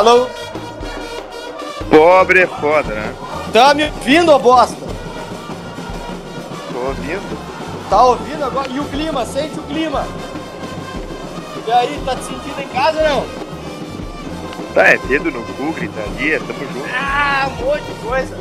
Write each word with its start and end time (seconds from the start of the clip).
Alô? 0.00 0.28
Pobre 1.90 2.40
é 2.40 2.46
foda, 2.46 2.94
né? 2.94 3.14
Tá 3.52 3.74
me 3.74 3.84
ouvindo, 3.84 4.32
ô 4.32 4.38
bosta? 4.38 4.74
Tô 6.72 6.78
ouvindo. 6.78 7.38
Tá 7.90 8.04
ouvindo 8.04 8.42
agora? 8.42 8.70
E 8.70 8.80
o 8.80 8.84
clima? 8.86 9.26
Sente 9.26 9.60
o 9.60 9.62
clima. 9.64 10.06
E 11.66 11.70
aí, 11.70 12.02
tá 12.02 12.16
te 12.16 12.24
sentindo 12.24 12.62
em 12.62 12.68
casa 12.68 13.02
não? 13.02 13.26
Tá, 14.72 14.84
é 14.88 14.96
dedo 14.96 15.30
no 15.30 15.42
cu, 15.42 15.70
gritaria, 15.74 16.40
tamo 16.40 16.60
junto. 16.60 16.88
Ah, 16.94 17.50
um 17.50 17.66
monte 17.66 17.82
de 17.82 17.94
coisa. 18.02 18.38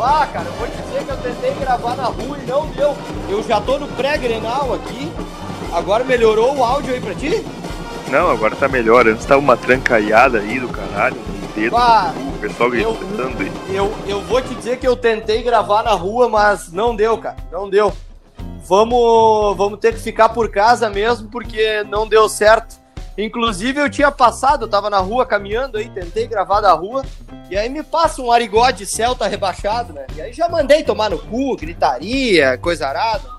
Ah, 0.00 0.26
cara, 0.32 0.46
eu 0.46 0.52
vou 0.54 0.66
te 0.66 0.82
dizer 0.82 1.04
que 1.04 1.10
eu 1.10 1.16
tentei 1.18 1.54
gravar 1.60 1.94
na 1.94 2.06
rua 2.06 2.38
e 2.42 2.44
não 2.44 2.66
deu. 2.70 2.96
Eu 3.28 3.40
já 3.44 3.60
tô 3.60 3.78
no 3.78 3.86
pré-grenal 3.86 4.74
aqui. 4.74 5.12
Agora 5.72 6.02
melhorou 6.02 6.56
o 6.56 6.64
áudio 6.64 6.92
aí 6.92 7.00
pra 7.00 7.14
ti? 7.14 7.46
Não, 8.10 8.30
agora 8.30 8.56
tá 8.56 8.68
melhor. 8.68 9.06
Antes 9.06 9.24
tava 9.26 9.40
uma 9.40 9.56
trancaiada 9.56 10.38
aí 10.38 10.58
do 10.58 10.68
caralho, 10.68 11.16
dedo 11.54 11.76
Ah, 11.76 12.12
no 12.14 12.22
cu, 12.22 12.28
o 12.36 12.38
pessoal 12.40 12.74
eu- 12.74 12.94
gritando 12.94 13.42
aí. 13.42 13.52
Eu, 13.76 13.94
eu 14.06 14.20
vou 14.22 14.40
te 14.40 14.54
dizer 14.54 14.78
que 14.78 14.86
eu 14.88 14.96
tentei 14.96 15.42
gravar 15.42 15.82
na 15.82 15.92
rua, 15.92 16.28
mas 16.28 16.72
não 16.72 16.94
deu, 16.96 17.18
cara. 17.18 17.36
Não 17.52 17.68
deu. 17.68 17.92
Vamos, 18.64 19.56
vamos 19.56 19.78
ter 19.78 19.92
que 19.94 20.00
ficar 20.00 20.28
por 20.30 20.50
casa 20.50 20.90
mesmo, 20.90 21.28
porque 21.28 21.82
não 21.84 22.06
deu 22.06 22.28
certo. 22.28 22.76
Inclusive, 23.16 23.80
eu 23.80 23.90
tinha 23.90 24.12
passado, 24.12 24.64
eu 24.64 24.68
tava 24.68 24.88
na 24.88 24.98
rua 24.98 25.26
caminhando 25.26 25.76
aí, 25.78 25.88
tentei 25.88 26.26
gravar 26.28 26.60
da 26.60 26.72
rua, 26.72 27.02
e 27.50 27.56
aí 27.58 27.68
me 27.68 27.82
passa 27.82 28.22
um 28.22 28.30
arigode 28.30 28.86
Celta 28.86 29.26
rebaixado, 29.26 29.92
né? 29.92 30.06
E 30.14 30.20
aí 30.22 30.32
já 30.32 30.48
mandei 30.48 30.84
tomar 30.84 31.10
no 31.10 31.18
cu, 31.18 31.56
gritaria, 31.56 32.56
coisa 32.58 32.86
arada. 32.86 33.37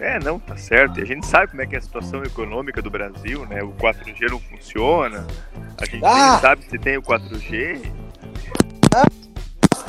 É, 0.00 0.18
não, 0.18 0.38
tá 0.38 0.56
certo. 0.56 0.98
E 0.98 1.02
a 1.02 1.06
gente 1.06 1.26
sabe 1.26 1.48
como 1.48 1.62
é 1.62 1.66
que 1.66 1.74
é 1.74 1.78
a 1.78 1.82
situação 1.82 2.22
econômica 2.24 2.82
do 2.82 2.90
Brasil, 2.90 3.46
né? 3.46 3.62
O 3.62 3.72
4G 3.72 4.30
não 4.30 4.40
funciona. 4.40 5.26
A 5.80 5.84
gente 5.84 6.04
Ah! 6.04 6.32
nem 6.32 6.40
sabe 6.40 6.64
se 6.64 6.78
tem 6.78 6.96
o 6.96 7.02
4G. 7.02 7.80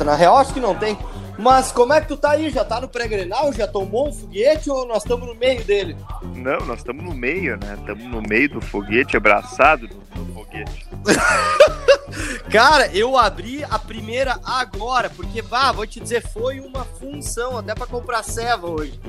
Na 0.03 0.15
real, 0.15 0.37
acho 0.37 0.53
que 0.53 0.59
não 0.59 0.75
tem. 0.75 0.97
Mas 1.37 1.71
como 1.71 1.93
é 1.93 1.99
que 2.01 2.07
tu 2.07 2.15
tá 2.17 2.31
aí? 2.31 2.49
Já 2.49 2.63
tá 2.63 2.79
no 2.79 2.87
pré-grenal? 2.87 3.51
Já 3.51 3.67
tomou 3.67 4.09
um 4.09 4.13
foguete 4.13 4.69
ou 4.69 4.85
nós 4.87 5.03
estamos 5.03 5.27
no 5.27 5.35
meio 5.35 5.63
dele? 5.63 5.95
Não, 6.35 6.59
nós 6.65 6.79
estamos 6.79 7.03
no 7.03 7.13
meio, 7.13 7.57
né? 7.57 7.75
Estamos 7.79 8.03
no 8.05 8.21
meio 8.21 8.49
do 8.49 8.61
foguete, 8.61 9.17
abraçado 9.17 9.89
no, 10.15 10.23
no 10.23 10.33
foguete. 10.33 10.87
Cara, 12.51 12.87
eu 12.95 13.17
abri 13.17 13.63
a 13.65 13.77
primeira 13.79 14.39
agora, 14.45 15.09
porque, 15.09 15.41
vá, 15.41 15.71
vou 15.71 15.85
te 15.87 15.99
dizer, 15.99 16.21
foi 16.21 16.59
uma 16.59 16.85
função 16.85 17.57
até 17.57 17.73
pra 17.75 17.85
comprar 17.87 18.23
ceva 18.23 18.67
hoje. 18.69 18.99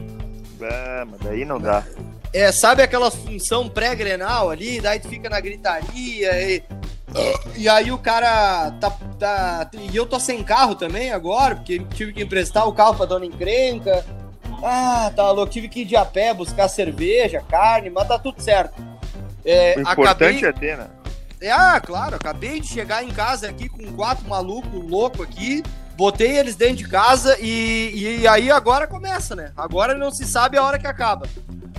Ah, 0.62 1.04
mas 1.06 1.20
daí 1.20 1.44
não 1.44 1.60
dá. 1.60 1.84
É, 2.32 2.50
sabe 2.52 2.82
aquela 2.82 3.10
função 3.10 3.68
pré-grenal 3.68 4.50
ali, 4.50 4.80
daí 4.80 4.98
tu 4.98 5.08
fica 5.08 5.28
na 5.28 5.40
gritaria 5.40 6.40
e... 6.42 6.62
E 7.54 7.66
aí 7.68 7.90
o 7.90 7.96
cara 7.96 8.72
tá, 8.72 8.90
tá... 9.18 9.70
E 9.72 9.96
eu 9.96 10.04
tô 10.04 10.20
sem 10.20 10.42
carro 10.44 10.74
também 10.74 11.12
agora, 11.12 11.54
porque 11.56 11.78
tive 11.94 12.12
que 12.12 12.22
emprestar 12.22 12.68
o 12.68 12.72
carro 12.72 12.94
pra 12.94 13.06
dona 13.06 13.24
encrenca. 13.24 14.04
Ah, 14.62 15.10
tá 15.14 15.30
louco, 15.30 15.50
tive 15.50 15.68
que 15.68 15.80
ir 15.80 15.84
de 15.86 15.96
a 15.96 16.04
pé 16.04 16.34
buscar 16.34 16.68
cerveja, 16.68 17.42
carne, 17.48 17.88
mas 17.88 18.06
tá 18.06 18.18
tudo 18.18 18.42
certo. 18.42 18.74
É, 19.44 19.76
O 19.78 19.80
importante 19.80 20.44
é 20.44 20.52
ter, 20.52 20.76
né? 20.76 20.88
É, 21.40 21.50
ah, 21.50 21.80
claro, 21.80 22.16
acabei 22.16 22.60
de 22.60 22.66
chegar 22.66 23.04
em 23.04 23.10
casa 23.10 23.48
aqui 23.48 23.68
com 23.68 23.92
quatro 23.92 24.28
malucos 24.28 24.82
loucos 24.88 25.20
aqui, 25.20 25.62
botei 25.96 26.38
eles 26.38 26.54
dentro 26.56 26.76
de 26.76 26.88
casa 26.88 27.36
e, 27.40 28.20
e 28.20 28.28
aí 28.28 28.50
agora 28.50 28.86
começa, 28.86 29.34
né? 29.34 29.52
Agora 29.56 29.94
não 29.94 30.10
se 30.10 30.26
sabe 30.26 30.56
a 30.56 30.62
hora 30.62 30.78
que 30.78 30.86
acaba. 30.86 31.26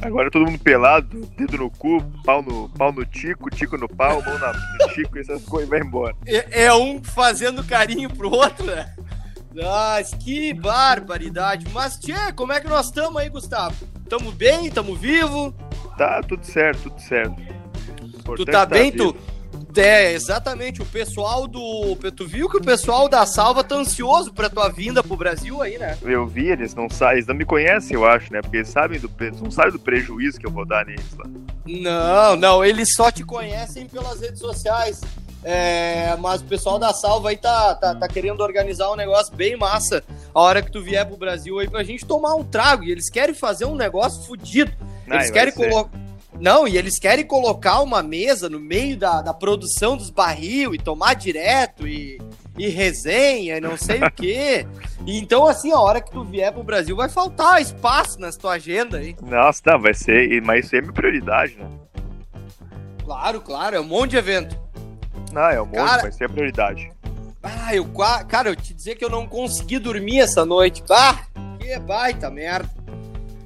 Agora 0.01 0.29
todo 0.29 0.45
mundo 0.45 0.59
pelado, 0.59 1.25
dedo 1.35 1.57
no 1.57 1.71
cu, 1.71 2.01
pau 2.23 2.41
no, 2.41 2.69
pau 2.69 2.91
no 2.91 3.05
tico, 3.05 3.49
tico 3.49 3.77
no 3.77 3.87
pau, 3.87 4.21
mão 4.21 4.37
na, 4.37 4.53
no 4.53 4.93
tico, 4.93 5.17
essas 5.17 5.43
coisas, 5.43 5.69
vai 5.69 5.79
embora. 5.79 6.15
É, 6.25 6.65
é 6.65 6.73
um 6.73 7.03
fazendo 7.03 7.63
carinho 7.63 8.09
pro 8.09 8.29
outro, 8.29 8.65
né? 8.65 8.93
Mas 9.55 10.13
que 10.13 10.53
barbaridade. 10.53 11.65
Mas, 11.73 11.97
tchê, 11.97 12.31
como 12.35 12.53
é 12.53 12.61
que 12.61 12.67
nós 12.67 12.87
estamos 12.87 13.17
aí, 13.19 13.27
Gustavo? 13.27 13.75
Tamo 14.07 14.31
bem? 14.31 14.69
Tamo 14.69 14.95
vivo? 14.95 15.51
Tá 15.97 16.21
tudo 16.21 16.45
certo, 16.45 16.83
tudo 16.83 17.01
certo. 17.01 17.35
Tu 17.35 18.05
Importante 18.19 18.51
tá 18.51 18.65
bem, 18.67 18.91
tu? 18.91 19.15
É, 19.77 20.13
exatamente. 20.13 20.81
O 20.81 20.85
pessoal 20.85 21.47
do. 21.47 21.95
Tu 22.15 22.27
viu 22.27 22.49
que 22.49 22.57
o 22.57 22.61
pessoal 22.61 23.07
da 23.07 23.25
Salva 23.25 23.63
tá 23.63 23.75
ansioso 23.75 24.33
pra 24.33 24.49
tua 24.49 24.69
vinda 24.69 25.03
pro 25.03 25.15
Brasil 25.15 25.61
aí, 25.61 25.77
né? 25.77 25.97
Eu 26.01 26.25
vi, 26.25 26.47
eles 26.47 26.73
não 26.73 26.89
sabem, 26.89 27.15
eles 27.15 27.27
não 27.27 27.35
me 27.35 27.45
conhecem, 27.45 27.95
eu 27.95 28.05
acho, 28.05 28.31
né? 28.31 28.41
Porque 28.41 28.57
eles 28.57 28.69
sabem 28.69 28.99
do, 28.99 29.11
eles 29.19 29.41
não 29.41 29.51
sabem 29.51 29.71
do 29.71 29.79
prejuízo 29.79 30.39
que 30.39 30.45
eu 30.45 30.51
vou 30.51 30.65
dar 30.65 30.85
neles 30.85 31.15
lá. 31.17 31.25
Não, 31.65 32.35
não, 32.35 32.65
eles 32.65 32.93
só 32.93 33.11
te 33.11 33.23
conhecem 33.23 33.87
pelas 33.87 34.19
redes 34.19 34.39
sociais. 34.39 35.01
É, 35.43 36.15
mas 36.17 36.41
o 36.41 36.45
pessoal 36.45 36.79
da 36.79 36.93
Salva 36.93 37.29
aí 37.29 37.37
tá, 37.37 37.75
tá, 37.75 37.95
tá 37.95 38.07
querendo 38.07 38.41
organizar 38.41 38.91
um 38.91 38.95
negócio 38.95 39.33
bem 39.35 39.55
massa 39.55 40.03
a 40.33 40.41
hora 40.41 40.61
que 40.61 40.71
tu 40.71 40.81
vier 40.81 41.05
pro 41.05 41.15
Brasil 41.15 41.59
aí 41.59 41.69
pra 41.69 41.83
gente 41.83 42.05
tomar 42.05 42.35
um 42.35 42.43
trago. 42.43 42.83
E 42.83 42.91
eles 42.91 43.09
querem 43.09 43.35
fazer 43.35 43.65
um 43.65 43.75
negócio 43.75 44.23
fudido. 44.23 44.71
Eles 45.05 45.27
Ai, 45.27 45.31
querem 45.31 45.53
colocar. 45.53 46.06
Não, 46.39 46.67
e 46.67 46.77
eles 46.77 46.99
querem 46.99 47.25
colocar 47.25 47.81
uma 47.81 48.03
mesa 48.03 48.49
no 48.49 48.59
meio 48.59 48.95
da, 48.95 49.21
da 49.21 49.33
produção 49.33 49.97
dos 49.97 50.09
barril 50.09 50.75
e 50.75 50.77
tomar 50.77 51.15
direto 51.15 51.87
e, 51.87 52.21
e 52.57 52.67
resenha 52.69 53.57
e 53.57 53.61
não 53.61 53.77
sei 53.77 54.01
o 54.01 54.11
quê. 54.11 54.67
Então, 55.09 55.47
assim, 55.47 55.71
a 55.71 55.79
hora 55.79 56.01
que 56.01 56.11
tu 56.11 56.21
vier 56.25 56.51
pro 56.51 56.63
Brasil 56.63 56.93
vai 56.93 57.07
faltar 57.07 57.61
espaço 57.61 58.19
na 58.19 58.29
tua 58.29 58.53
agenda 58.53 58.97
aí. 58.97 59.15
Nossa, 59.21 59.61
não, 59.65 59.79
vai 59.79 59.93
ser, 59.93 60.41
mas 60.41 60.65
isso 60.65 60.75
é 60.75 60.81
minha 60.81 60.91
prioridade, 60.91 61.55
né? 61.55 61.65
Claro, 63.05 63.39
claro, 63.39 63.77
é 63.77 63.79
um 63.79 63.85
monte 63.85 64.11
de 64.11 64.17
evento. 64.17 64.59
Não, 65.31 65.49
é 65.49 65.61
o 65.61 65.65
monte, 65.65 65.75
Cara- 65.75 66.01
vai 66.01 66.11
ser 66.11 66.25
a 66.25 66.29
prioridade. 66.29 66.91
Ah, 67.41 67.73
eu 67.73 67.85
Cara, 68.27 68.49
eu 68.49 68.55
te 68.55 68.73
dizer 68.73 68.95
que 68.95 69.05
eu 69.05 69.09
não 69.09 69.25
consegui 69.25 69.79
dormir 69.79 70.19
essa 70.19 70.45
noite. 70.45 70.83
Ah, 70.89 71.19
que 71.57 71.79
baita 71.79 72.29
merda. 72.29 72.69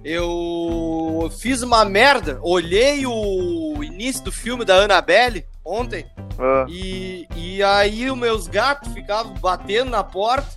Eu 0.03 1.31
fiz 1.39 1.61
uma 1.61 1.85
merda. 1.85 2.39
Olhei 2.41 3.05
o 3.05 3.83
início 3.83 4.23
do 4.23 4.31
filme 4.31 4.65
da 4.65 4.75
Annabelle 4.75 5.45
ontem. 5.63 6.05
Ah, 6.39 6.65
E, 6.67 7.27
e 7.35 7.63
aí 7.63 8.09
os 8.09 8.17
meus 8.17 8.47
gatos 8.47 8.91
ficavam 8.93 9.33
batendo 9.35 9.91
na 9.91 10.03
porta. 10.03 10.47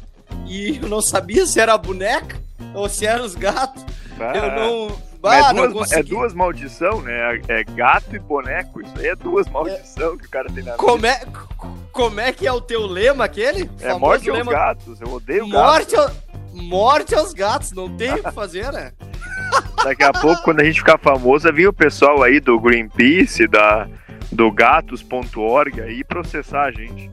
E 0.46 0.78
eu 0.82 0.88
não 0.88 1.00
sabia 1.02 1.46
se 1.46 1.60
era 1.60 1.74
a 1.74 1.78
boneca 1.78 2.40
ou 2.74 2.88
se 2.88 3.06
eram 3.06 3.24
os 3.24 3.34
gatos. 3.34 3.84
ah, 4.18 4.32
Eu 4.36 4.52
não. 4.88 5.14
Ah, 5.26 5.36
é, 5.38 5.52
duas, 5.70 5.90
é 5.92 6.02
duas 6.02 6.34
maldição, 6.34 7.00
né? 7.00 7.40
É 7.48 7.64
gato 7.64 8.14
e 8.14 8.18
boneco. 8.18 8.82
Isso 8.82 8.92
aí 8.98 9.06
é 9.06 9.16
duas 9.16 9.48
maldição 9.48 10.18
que 10.18 10.26
o 10.26 10.30
cara 10.30 10.48
tem 10.52 10.62
na 10.62 10.72
vida. 10.72 10.76
Como 10.76 11.06
é, 11.06 11.22
como 11.92 12.20
é 12.20 12.30
que 12.30 12.46
é 12.46 12.52
o 12.52 12.60
teu 12.60 12.86
lema 12.86 13.24
aquele? 13.24 13.70
É 13.80 13.94
morte 13.94 14.28
aos 14.28 14.38
lema 14.38 14.52
gatos. 14.52 15.00
Eu 15.00 15.10
odeio 15.14 15.48
gato. 15.48 15.64
Morte, 15.64 15.96
ao- 15.96 16.10
morte 16.52 17.14
aos 17.14 17.32
gatos, 17.32 17.72
não 17.72 17.96
tem 17.96 18.12
o 18.12 18.22
que 18.22 18.30
fazer, 18.32 18.70
né? 18.70 18.92
Daqui 19.84 20.02
a 20.02 20.12
pouco, 20.12 20.42
quando 20.42 20.60
a 20.60 20.64
gente 20.64 20.78
ficar 20.78 20.98
famoso, 20.98 21.52
vir 21.52 21.68
o 21.68 21.72
pessoal 21.72 22.22
aí 22.22 22.40
do 22.40 22.58
Greenpeace, 22.58 23.46
da, 23.46 23.86
do 24.32 24.50
gatos.org 24.50 25.80
aí 25.80 26.02
processar 26.02 26.64
a 26.64 26.70
gente. 26.70 27.10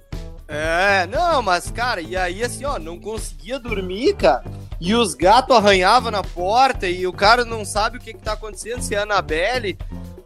É, 0.48 1.08
não, 1.08 1.42
mas 1.42 1.72
cara, 1.72 2.02
e 2.02 2.16
aí 2.18 2.44
assim, 2.44 2.66
ó, 2.66 2.78
não 2.78 3.00
conseguia 3.00 3.58
dormir, 3.58 4.16
cara. 4.16 4.44
E 4.82 4.94
os 4.94 5.14
gatos 5.14 5.56
arranhavam 5.56 6.12
na 6.12 6.24
porta 6.24 6.88
e 6.88 7.08
o 7.08 7.14
cara 7.14 7.46
não 7.46 7.64
sabe 7.64 7.98
o 7.98 8.02
que 8.02 8.14
que 8.14 8.22
tá 8.22 8.34
acontecendo, 8.34 8.82
se 8.82 8.96
é 8.96 8.98
a 8.98 9.04
Annabelle. 9.04 9.78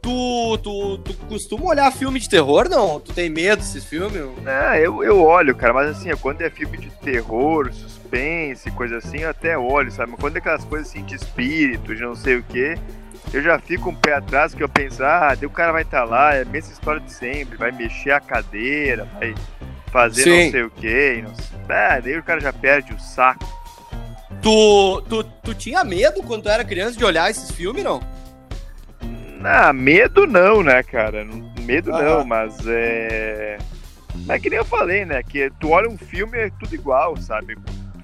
Tu, 0.01 0.57
tu, 0.63 0.97
tu 0.99 1.13
costuma 1.27 1.65
olhar 1.65 1.91
filme 1.91 2.19
de 2.19 2.29
terror, 2.29 2.69
não? 2.69 2.99
Tu 2.99 3.11
tem 3.11 3.29
medo 3.29 3.59
desses 3.59 3.83
filmes? 3.83 4.21
É, 4.45 4.79
eu, 4.79 5.03
eu 5.03 5.21
olho, 5.21 5.55
cara, 5.55 5.73
mas 5.73 5.89
assim, 5.89 6.09
quando 6.17 6.41
é 6.41 6.49
filme 6.49 6.77
de 6.77 6.89
terror, 6.89 7.71
suspense, 8.15 8.71
coisa 8.71 8.97
assim, 8.97 9.19
eu 9.19 9.29
até 9.29 9.57
olho, 9.57 9.91
sabe? 9.91 10.11
Mas 10.11 10.21
quando 10.21 10.35
é 10.37 10.39
aquelas 10.39 10.63
coisas 10.63 10.87
assim 10.87 11.03
de 11.03 11.15
espírito, 11.15 11.93
de 11.93 12.01
não 12.01 12.15
sei 12.15 12.37
o 12.37 12.43
que, 12.43 12.77
eu 13.33 13.41
já 13.41 13.59
fico 13.59 13.89
um 13.89 13.95
pé 13.95 14.13
atrás 14.13 14.53
que 14.53 14.63
eu 14.63 14.69
penso, 14.69 15.03
ah, 15.03 15.35
daí 15.35 15.45
o 15.45 15.49
cara 15.49 15.71
vai 15.71 15.81
estar 15.81 16.05
lá, 16.05 16.33
é 16.33 16.43
a 16.43 16.45
mesma 16.45 16.71
história 16.71 17.01
de 17.01 17.11
sempre, 17.11 17.57
vai 17.57 17.71
mexer 17.71 18.11
a 18.11 18.19
cadeira, 18.19 19.07
vai 19.19 19.35
fazer 19.91 20.23
Sim. 20.23 20.45
não 20.45 20.51
sei 20.51 20.63
o 20.63 20.69
que, 20.69 21.21
não 21.21 21.35
sei. 21.35 21.45
Ah, 21.69 21.99
daí 21.99 22.17
o 22.17 22.23
cara 22.23 22.39
já 22.39 22.53
perde 22.53 22.93
o 22.93 22.99
saco. 22.99 23.45
Tu, 24.41 25.01
tu, 25.09 25.23
tu 25.23 25.53
tinha 25.55 25.83
medo 25.83 26.21
quando 26.23 26.43
tu 26.43 26.49
era 26.49 26.63
criança 26.63 26.97
de 26.97 27.03
olhar 27.03 27.29
esses 27.29 27.51
filmes, 27.51 27.83
não? 27.83 28.01
Ah, 29.43 29.73
medo 29.73 30.25
não, 30.25 30.63
né, 30.63 30.81
cara? 30.83 31.25
Medo 31.61 31.91
Aham. 31.91 32.03
não, 32.03 32.25
mas 32.25 32.55
é. 32.67 33.57
É 34.29 34.39
que 34.39 34.49
nem 34.49 34.57
eu 34.57 34.65
falei, 34.65 35.05
né? 35.05 35.21
Que 35.21 35.51
tu 35.59 35.69
olha 35.69 35.89
um 35.89 35.97
filme 35.97 36.37
é 36.37 36.49
tudo 36.59 36.73
igual, 36.73 37.17
sabe? 37.17 37.55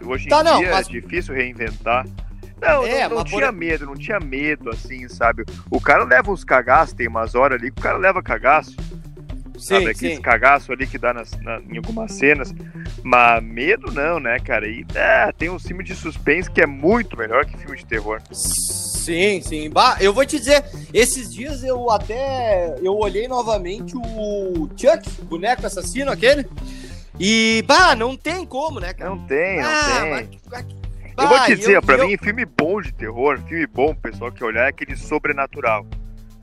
Hoje 0.05 0.25
em 0.25 0.29
Tá, 0.29 0.43
não, 0.43 0.59
dia 0.59 0.71
mas- 0.71 0.87
é 0.87 0.91
difícil 0.91 1.33
reinventar. 1.33 2.05
Não, 2.61 2.85
É, 2.85 3.03
não, 3.03 3.09
não 3.09 3.15
mas 3.23 3.31
por- 3.31 3.37
tinha 3.39 3.51
medo, 3.51 3.85
não 3.87 3.95
tinha 3.95 4.19
medo, 4.19 4.69
assim, 4.69 5.07
sabe? 5.09 5.43
O 5.69 5.81
cara 5.81 6.03
leva 6.03 6.31
uns 6.31 6.43
cagaços, 6.43 6.93
tem 6.93 7.07
umas 7.07 7.33
horas 7.33 7.59
ali 7.59 7.71
que 7.71 7.79
o 7.79 7.83
cara 7.83 7.97
leva 7.97 8.21
cagaço, 8.21 8.75
sabe? 9.57 9.89
Aqueles 9.89 10.19
cagaços 10.19 10.69
ali 10.69 10.85
que 10.85 10.97
dá 10.99 11.11
nas, 11.11 11.31
na- 11.41 11.59
em 11.59 11.77
algumas 11.77 12.11
cenas. 12.13 12.53
Mas 13.03 13.43
medo 13.43 13.91
não, 13.91 14.19
né, 14.19 14.37
cara? 14.39 14.67
E 14.67 14.85
é, 14.93 15.31
tem 15.31 15.49
um 15.49 15.57
filme 15.57 15.83
de 15.83 15.95
suspense 15.95 16.51
que 16.51 16.61
é 16.61 16.67
muito 16.67 17.17
melhor 17.17 17.45
que 17.45 17.57
filme 17.57 17.77
de 17.77 17.85
terror. 17.85 18.21
Sim, 18.31 19.41
sim. 19.41 19.67
Bah, 19.67 19.97
eu 19.99 20.13
vou 20.13 20.23
te 20.23 20.37
dizer, 20.37 20.63
esses 20.93 21.33
dias 21.33 21.63
eu 21.63 21.89
até 21.89 22.75
eu 22.83 22.95
olhei 22.95 23.27
novamente 23.27 23.95
o 23.97 24.69
Chuck, 24.77 25.09
boneco 25.23 25.65
assassino 25.65 26.11
aquele. 26.11 26.45
E, 27.23 27.63
bah, 27.67 27.95
não 27.95 28.17
tem 28.17 28.43
como, 28.45 28.79
né, 28.79 28.93
cara? 28.93 29.11
Não 29.11 29.19
tem, 29.27 29.61
não 29.61 29.69
Ah, 29.69 29.99
tem. 30.01 30.09
mas- 30.09 30.65
eu 31.17 31.27
vou 31.27 31.37
bah, 31.37 31.45
te 31.45 31.55
dizer, 31.55 31.75
eu- 31.75 31.81
pra 31.83 31.97
eu- 31.97 32.07
mim, 32.07 32.17
filme 32.17 32.45
bom 32.45 32.81
de 32.81 32.91
terror, 32.91 33.37
filme 33.47 33.67
bom, 33.67 33.93
pessoal 33.93 34.31
que 34.31 34.43
olhar, 34.43 34.65
é 34.65 34.69
aquele 34.69 34.95
sobrenatural. 34.95 35.85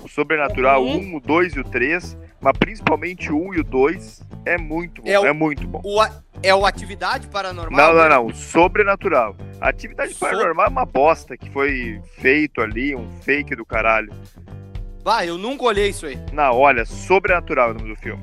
O 0.04 0.08
sobrenatural 0.08 0.84
Uhum. 0.84 1.14
1, 1.14 1.16
o 1.16 1.20
2 1.20 1.54
e 1.54 1.58
o 1.60 1.64
3, 1.64 2.16
mas 2.40 2.52
principalmente 2.56 3.32
o 3.32 3.48
1 3.48 3.54
e 3.54 3.58
o 3.58 3.64
2 3.64 4.22
é 4.46 4.56
muito 4.56 5.02
bom, 5.02 5.10
É 5.10 5.18
o- 5.18 5.26
é 5.26 5.32
muito 5.32 5.66
bom. 5.66 5.80
O, 5.84 6.00
é 6.40 6.54
o 6.54 6.64
Atividade 6.64 7.26
Paranormal? 7.26 7.92
Não, 7.94 8.00
não, 8.00 8.08
não. 8.08 8.26
O 8.26 8.32
sobrenatural. 8.34 9.34
A 9.60 9.70
atividade 9.70 10.14
So- 10.14 10.20
paranormal 10.20 10.66
é 10.66 10.68
uma 10.68 10.86
bosta 10.86 11.36
que 11.36 11.50
foi 11.50 12.00
feito 12.20 12.60
ali, 12.60 12.94
um 12.94 13.10
fake 13.22 13.56
do 13.56 13.66
caralho. 13.66 14.12
Bah, 15.02 15.26
eu 15.26 15.36
nunca 15.36 15.64
olhei 15.64 15.88
isso 15.88 16.06
aí. 16.06 16.16
Não, 16.32 16.54
olha, 16.56 16.84
sobrenatural 16.84 17.70
é 17.70 17.72
o 17.72 17.74
nome 17.74 17.88
do 17.88 17.96
filme. 17.96 18.22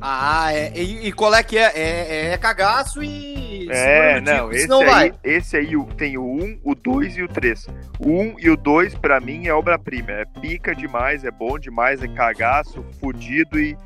Ah, 0.00 0.52
é, 0.52 0.72
e, 0.76 1.08
e 1.08 1.12
qual 1.12 1.34
é 1.34 1.42
que 1.42 1.58
é? 1.58 1.72
É, 1.74 2.32
é 2.32 2.38
cagaço 2.38 3.02
e. 3.02 3.68
É, 3.70 4.20
não, 4.20 4.44
tico, 4.44 4.52
esse 4.52 4.62
senão 4.62 4.80
aí, 4.80 4.86
vai. 4.86 5.14
esse 5.24 5.56
aí 5.56 5.72
tem 5.96 6.16
o 6.16 6.24
1, 6.24 6.60
o 6.64 6.74
2 6.74 7.16
e 7.16 7.22
o 7.22 7.28
3. 7.28 7.66
O 7.98 8.10
1 8.10 8.36
e 8.38 8.50
o 8.50 8.56
2, 8.56 8.94
pra 8.94 9.20
mim, 9.20 9.46
é 9.46 9.52
obra-prima. 9.52 10.12
É 10.12 10.24
pica 10.40 10.74
demais, 10.74 11.24
é 11.24 11.30
bom 11.30 11.58
demais, 11.58 12.02
é 12.02 12.08
cagaço, 12.08 12.84
fudido 13.00 13.58
e 13.58 13.76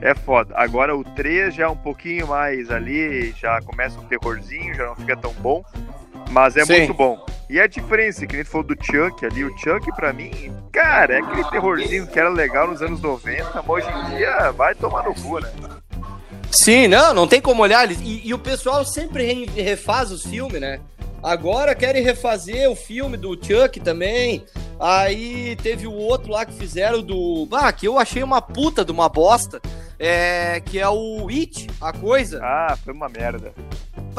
é 0.00 0.14
foda. 0.14 0.54
Agora 0.56 0.96
o 0.96 1.02
3 1.02 1.54
já 1.54 1.64
é 1.64 1.68
um 1.68 1.76
pouquinho 1.76 2.28
mais 2.28 2.70
ali, 2.70 3.32
já 3.32 3.60
começa 3.60 3.98
um 3.98 4.04
terrorzinho, 4.04 4.74
já 4.74 4.86
não 4.86 4.96
fica 4.96 5.16
tão 5.16 5.32
bom, 5.34 5.64
mas 6.30 6.56
é 6.56 6.64
Sim. 6.64 6.78
muito 6.78 6.94
bom. 6.94 7.24
E 7.50 7.58
a 7.58 7.66
diferença, 7.66 8.26
que 8.26 8.34
a 8.36 8.38
gente 8.40 8.50
falou 8.50 8.66
do 8.66 8.74
Chuck 8.74 9.24
ali, 9.24 9.42
o 9.44 9.56
Chuck 9.58 9.90
pra 9.96 10.12
mim, 10.12 10.52
cara, 10.70 11.14
é 11.14 11.18
aquele 11.18 11.44
terrorzinho 11.44 12.06
que 12.06 12.18
era 12.18 12.28
legal 12.28 12.68
nos 12.68 12.82
anos 12.82 13.00
90, 13.00 13.50
mas 13.54 13.68
hoje 13.68 13.86
em 13.88 14.16
dia 14.16 14.50
vai 14.52 14.74
tomar 14.74 15.04
no 15.04 15.14
cu, 15.14 15.38
né? 15.40 15.50
Sim, 16.50 16.88
não, 16.88 17.14
não 17.14 17.26
tem 17.26 17.40
como 17.40 17.62
olhar. 17.62 17.90
E, 17.90 18.26
e 18.26 18.34
o 18.34 18.38
pessoal 18.38 18.84
sempre 18.84 19.24
re- 19.24 19.62
refaz 19.62 20.10
os 20.10 20.24
filmes, 20.24 20.60
né? 20.60 20.80
Agora 21.22 21.74
querem 21.74 22.02
refazer 22.02 22.70
o 22.70 22.76
filme 22.76 23.16
do 23.16 23.34
Chuck 23.34 23.80
também. 23.80 24.44
Aí 24.78 25.56
teve 25.56 25.86
o 25.86 25.92
outro 25.92 26.30
lá 26.30 26.46
que 26.46 26.52
fizeram 26.52 27.02
do. 27.02 27.48
Ah, 27.52 27.72
que 27.72 27.86
eu 27.88 27.98
achei 27.98 28.22
uma 28.22 28.40
puta 28.40 28.84
de 28.84 28.92
uma 28.92 29.08
bosta. 29.08 29.60
É, 29.98 30.60
que 30.64 30.78
é 30.78 30.88
o 30.88 31.28
It, 31.28 31.66
a 31.80 31.92
coisa. 31.92 32.40
Ah, 32.42 32.78
foi 32.84 32.94
uma 32.94 33.08
merda. 33.08 33.52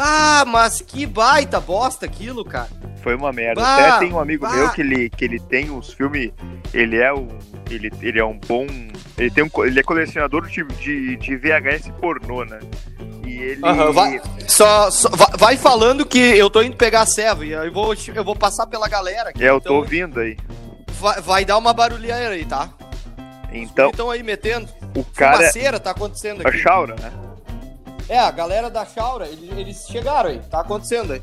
Ah, 0.02 0.44
mas 0.48 0.82
que 0.82 1.06
baita 1.06 1.60
bosta 1.60 2.06
aquilo, 2.06 2.44
cara. 2.46 2.70
Foi 3.04 3.16
uma 3.16 3.32
merda. 3.32 3.62
Bah, 3.62 3.76
Até 3.76 4.00
tem 4.00 4.14
um 4.14 4.20
amigo 4.20 4.46
bah. 4.46 4.54
meu 4.54 4.70
que 4.72 4.82
ele, 4.82 5.10
que 5.10 5.26
ele 5.26 5.40
tem 5.40 5.70
uns 5.70 5.92
filmes. 5.94 6.32
Ele 6.74 6.98
é 6.98 7.14
um. 7.14 7.28
Ele, 7.70 7.92
ele 8.02 8.20
é 8.20 8.26
um 8.26 8.38
bom. 8.40 8.66
Ele, 9.18 9.30
tem 9.32 9.44
um, 9.44 9.66
ele 9.66 9.80
é 9.80 9.84
colecionador 9.84 10.48
de, 10.48 10.64
de, 10.64 11.16
de 11.18 11.38
VHS 11.38 11.90
pornô, 12.00 12.44
né? 12.46 12.60
E 13.26 13.34
ele. 13.38 13.62
Aham, 13.64 13.92
vai. 13.92 14.22
Só, 14.48 14.90
só- 14.92 15.10
va- 15.10 15.32
vai 15.38 15.56
falando 15.58 16.06
que 16.06 16.18
eu 16.20 16.50
tô 16.50 16.62
indo 16.62 16.76
pegar 16.76 17.02
a 17.02 17.06
serva 17.06 17.46
e 17.46 17.52
eu 17.52 17.72
vou, 17.72 17.94
eu 18.16 18.24
vou 18.24 18.36
passar 18.36 18.66
pela 18.68 18.88
galera 18.88 19.30
aqui. 19.30 19.44
É, 19.44 19.50
eu 19.50 19.58
então 19.58 19.74
tô 19.74 19.78
ouvindo 19.80 20.20
aí. 20.20 20.38
vai, 21.00 21.22
vai 21.22 21.46
dar 21.46 21.58
uma 21.58 21.74
barulheira 21.74 22.30
aí, 22.30 22.46
tá? 22.46 22.70
Então, 23.52 23.90
Então 23.94 24.12
aí 24.12 24.22
metendo. 24.24 24.70
o 24.96 25.04
cara. 25.04 25.38
Fumaceira 25.38 25.80
tá 25.80 25.92
acontecendo 25.92 26.46
A 26.46 26.50
aqui. 26.50 26.60
Shaura, 26.60 26.96
né? 26.96 27.12
É, 28.10 28.18
a 28.20 28.32
galera 28.32 28.70
da 28.70 28.86
Shaura, 28.86 29.28
eles, 29.28 29.52
eles 29.58 29.88
chegaram 29.88 30.30
aí, 30.32 30.40
tá 30.50 30.62
acontecendo 30.62 31.14
aí. 31.14 31.22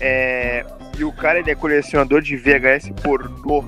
É, 0.00 0.66
e 0.98 1.04
o 1.04 1.12
cara 1.12 1.38
ele 1.38 1.50
é 1.50 1.54
colecionador 1.54 2.20
de 2.20 2.36
VHS 2.36 2.90
pornô. 3.02 3.64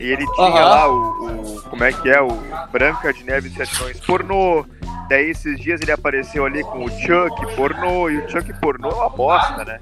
E 0.00 0.04
ele 0.10 0.26
tinha 0.34 0.48
lá 0.64 0.88
o, 0.90 1.56
o- 1.56 1.62
Como 1.70 1.84
é 1.84 1.92
que 1.92 2.08
é? 2.08 2.20
O 2.20 2.28
Branca 2.72 3.12
de 3.12 3.22
Neve 3.22 3.48
e 3.48 3.52
Sete 3.52 3.76
Anões 3.80 4.00
pornô. 4.00 4.64
Daí 5.08 5.30
esses 5.30 5.58
dias 5.60 5.80
ele 5.80 5.92
apareceu 5.92 6.44
ali 6.44 6.62
com 6.64 6.84
o 6.84 6.90
Chuck 6.90 7.54
pornô. 7.54 8.08
E 8.10 8.18
o 8.18 8.28
Chuck 8.28 8.52
pornô 8.60 8.90
é 8.90 8.94
uma 8.94 9.08
bosta, 9.10 9.64
né? 9.64 9.78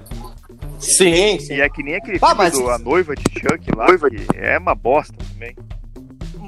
Sim, 0.77 1.37
E 1.49 1.61
é 1.61 1.69
que 1.69 1.81
nem 1.83 1.95
aquele 1.95 2.17
Ah, 2.21 2.27
filme 2.27 2.35
mas- 2.37 2.53
do 2.53 2.69
A 2.69 2.77
Noiva 2.77 3.15
de 3.15 3.23
Chuck 3.39 3.75
lá, 3.75 3.87
que 3.87 4.37
é 4.37 4.57
uma 4.57 4.75
bosta 4.75 5.13
também. 5.33 5.55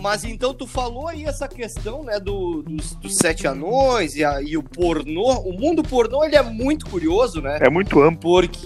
Mas 0.02 0.24
então 0.24 0.54
tu 0.54 0.66
falou 0.66 1.08
aí 1.08 1.26
essa 1.26 1.48
questão, 1.48 2.04
né, 2.04 2.20
do, 2.20 2.64
dos, 2.64 2.96
dos 2.96 3.16
sete 3.16 3.46
anões 3.48 4.16
e, 4.16 4.24
a- 4.26 4.42
e 4.42 4.58
o 4.58 4.64
pornô. 4.64 5.40
O 5.42 5.54
mundo 5.54 5.84
pornô, 5.84 6.24
ele 6.24 6.36
é 6.36 6.42
muito 6.42 6.88
curioso, 6.88 7.40
né? 7.42 7.60
É 7.62 7.70
muito 7.70 8.02
amplo. 8.02 8.20
Porque. 8.20 8.60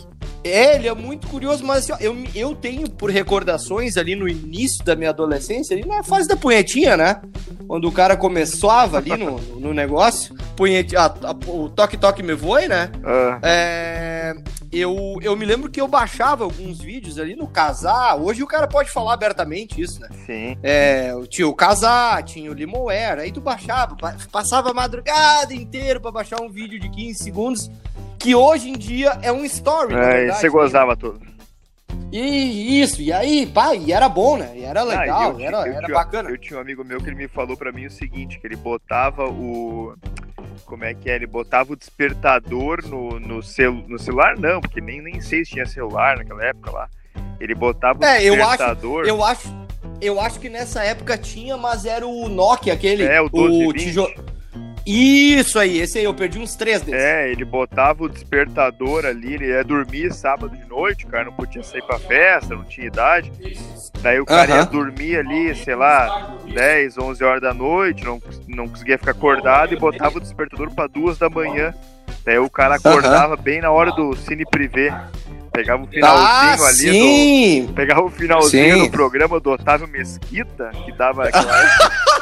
É, 0.48 0.76
ele 0.76 0.88
é 0.88 0.94
muito 0.94 1.26
curioso, 1.26 1.66
mas 1.66 1.90
assim, 1.90 2.04
eu, 2.04 2.16
eu 2.36 2.54
tenho 2.56 2.88
por 2.88 3.10
recordações 3.10 3.98
ali 3.98 4.16
no 4.16 4.30
início 4.30 4.86
da 4.86 4.96
minha 4.96 5.10
adolescência, 5.10 5.76
ali 5.76 5.84
na 5.88 6.04
fase 6.04 6.28
da 6.28 6.36
punhetinha, 6.38 6.96
né? 6.96 7.20
Quando 7.68 7.88
o 7.88 7.92
cara 7.92 8.16
começava 8.16 8.98
ali 9.00 9.18
no, 9.18 9.40
no 9.60 9.74
negócio, 9.74 10.36
punhetinha, 10.56 11.02
a- 11.02 11.06
a- 11.32 11.50
o 11.50 11.68
toque-toque 11.70 12.22
me 12.22 12.36
voe, 12.36 12.68
né? 12.68 12.92
Ah, 13.04 13.40
É, 13.42 14.05
eu, 14.80 15.18
eu 15.22 15.36
me 15.36 15.46
lembro 15.46 15.70
que 15.70 15.80
eu 15.80 15.88
baixava 15.88 16.44
alguns 16.44 16.80
vídeos 16.80 17.18
ali 17.20 17.36
no 17.36 17.48
Casar. 17.48 18.16
Hoje 18.20 18.44
o 18.44 18.48
cara 18.48 18.68
pode 18.68 18.90
falar 18.92 19.14
abertamente 19.14 19.82
isso, 19.82 20.00
né? 20.02 20.10
sim. 20.26 20.58
É, 20.64 21.14
tinha 21.30 21.48
o 21.48 21.54
Casar, 21.56 22.24
tinha 22.24 22.50
o 22.52 22.54
Limoeira, 22.54 23.22
aí 23.24 23.32
tu 23.32 23.42
baixava, 23.42 23.96
pa- 23.96 24.16
passava 24.32 24.72
a 24.72 24.74
madrugada 24.74 25.54
inteira 25.54 26.00
pra 26.00 26.12
baixar 26.12 26.42
um 26.42 26.50
vídeo 26.50 26.80
de 26.80 26.90
15 26.90 27.24
segundos, 27.24 27.72
que 28.20 28.34
hoje 28.36 28.70
em 28.70 28.74
dia 28.78 29.18
é 29.22 29.32
um 29.32 29.46
story, 29.46 29.94
É, 29.94 29.98
verdade. 29.98 30.40
você 30.40 30.50
gozava 30.50 30.96
tudo. 30.96 31.22
E 32.12 32.82
isso, 32.82 33.02
e 33.02 33.12
aí, 33.12 33.46
pá, 33.46 33.76
e 33.76 33.92
era 33.92 34.08
bom, 34.08 34.38
né? 34.38 34.52
E 34.56 34.64
era 34.64 34.84
legal, 34.84 35.22
Ah, 35.22 35.34
eu, 35.34 35.40
era, 35.40 35.58
eu 35.68 35.74
era 35.74 35.86
tinha- 35.86 35.98
bacana. 35.98 36.30
Eu 36.30 36.38
tinha 36.38 36.58
um 36.58 36.62
amigo 36.62 36.84
meu 36.84 37.00
que 37.02 37.08
ele 37.10 37.16
me 37.16 37.28
falou 37.28 37.58
pra 37.58 37.72
mim 37.72 37.86
o 37.88 37.92
seguinte, 37.92 38.40
que 38.40 38.48
ele 38.48 38.56
botava 38.56 39.26
o... 39.28 39.94
Como 40.66 40.84
é 40.84 40.94
que 40.94 41.10
é? 41.10 41.16
Ele 41.16 41.28
botava 41.28 41.74
o 41.74 41.76
despertador 41.76 42.84
no, 42.88 43.20
no, 43.20 43.44
celu, 43.44 43.84
no 43.88 44.00
celular, 44.00 44.38
não, 44.38 44.62
porque 44.62 44.80
nem, 44.82 45.02
nem 45.02 45.20
sei 45.22 45.44
se 45.44 45.52
tinha 45.52 45.66
celular 45.66 46.18
naquela 46.18 46.44
época 46.46 46.72
lá. 46.72 46.90
Ele 47.40 47.54
botava 47.54 48.00
o 48.00 48.06
É, 48.06 48.24
eu 48.24 48.34
acho- 48.36 48.48
despertador... 48.50 49.06
Eu 49.06 49.24
acho, 49.24 49.54
eu 50.02 50.20
acho 50.22 50.40
que 50.40 50.50
nessa 50.50 50.84
época 50.84 51.18
tinha, 51.18 51.58
mas 51.58 51.86
era 51.86 52.06
o 52.06 52.30
Nokia, 52.30 52.74
aquele. 52.74 53.04
É, 53.04 53.22
o 53.22 53.30
1220. 53.32 53.84
tijolo. 53.84 54.35
Isso 54.86 55.58
aí, 55.58 55.80
esse 55.80 55.98
aí, 55.98 56.04
eu 56.04 56.14
perdi 56.14 56.38
uns 56.38 56.56
três 56.56 56.82
desses. 56.82 57.02
É, 57.02 57.32
ele 57.32 57.44
botava 57.44 58.04
o 58.04 58.10
despertador 58.10 59.06
ali, 59.06 59.34
ele 59.34 59.48
ia 59.48 59.64
dormir 59.64 60.14
sábado 60.14 60.56
de 60.56 60.66
noite, 60.66 61.06
o 61.06 61.08
cara 61.08 61.26
não 61.26 61.34
podia 61.34 61.64
sair 61.64 61.82
pra 61.82 61.98
festa, 61.98 62.54
não 62.56 62.64
tinha 62.64 62.86
idade. 62.86 63.32
Daí 64.02 64.20
o 64.20 64.26
cara 64.26 64.52
ia 64.52 64.62
Aham. 64.62 64.72
dormir 64.72 65.18
ali, 65.18 65.56
sei 65.56 65.74
lá, 65.76 66.38
10, 66.46 66.98
11 67.00 67.24
horas 67.24 67.42
da 67.42 67.54
noite, 67.54 68.04
não, 68.04 68.22
não 68.48 68.68
conseguia 68.68 69.00
ficar 69.00 69.12
acordado 69.12 69.74
e 69.74 69.80
botava 69.80 70.18
o 70.18 70.22
despertador 70.22 70.72
pra 70.72 70.86
duas 70.86 71.18
da 71.18 71.30
manhã. 71.30 71.74
Daí 72.24 72.38
o 72.38 72.50
cara 72.50 72.76
acordava 72.76 73.36
bem 73.36 73.62
na 73.62 73.72
hora 73.72 73.92
do 73.92 74.16
cine 74.16 74.46
privê. 74.46 74.94
Pegava 75.56 75.84
o 75.84 75.88
Ah, 76.04 76.56
finalzinho 76.58 76.66
ali 76.66 77.00
do, 77.00 77.06
sim! 77.68 77.74
Pegava 77.76 78.02
o 78.02 78.10
finalzinho 78.10 78.76
Sim. 78.78 78.84
do 78.86 78.92
programa 78.92 79.40
do 79.40 79.52
Otávio 79.52 79.88
Mesquita, 79.88 80.72
que 80.86 80.92
dava 80.92 81.26
aquela. 81.28 81.46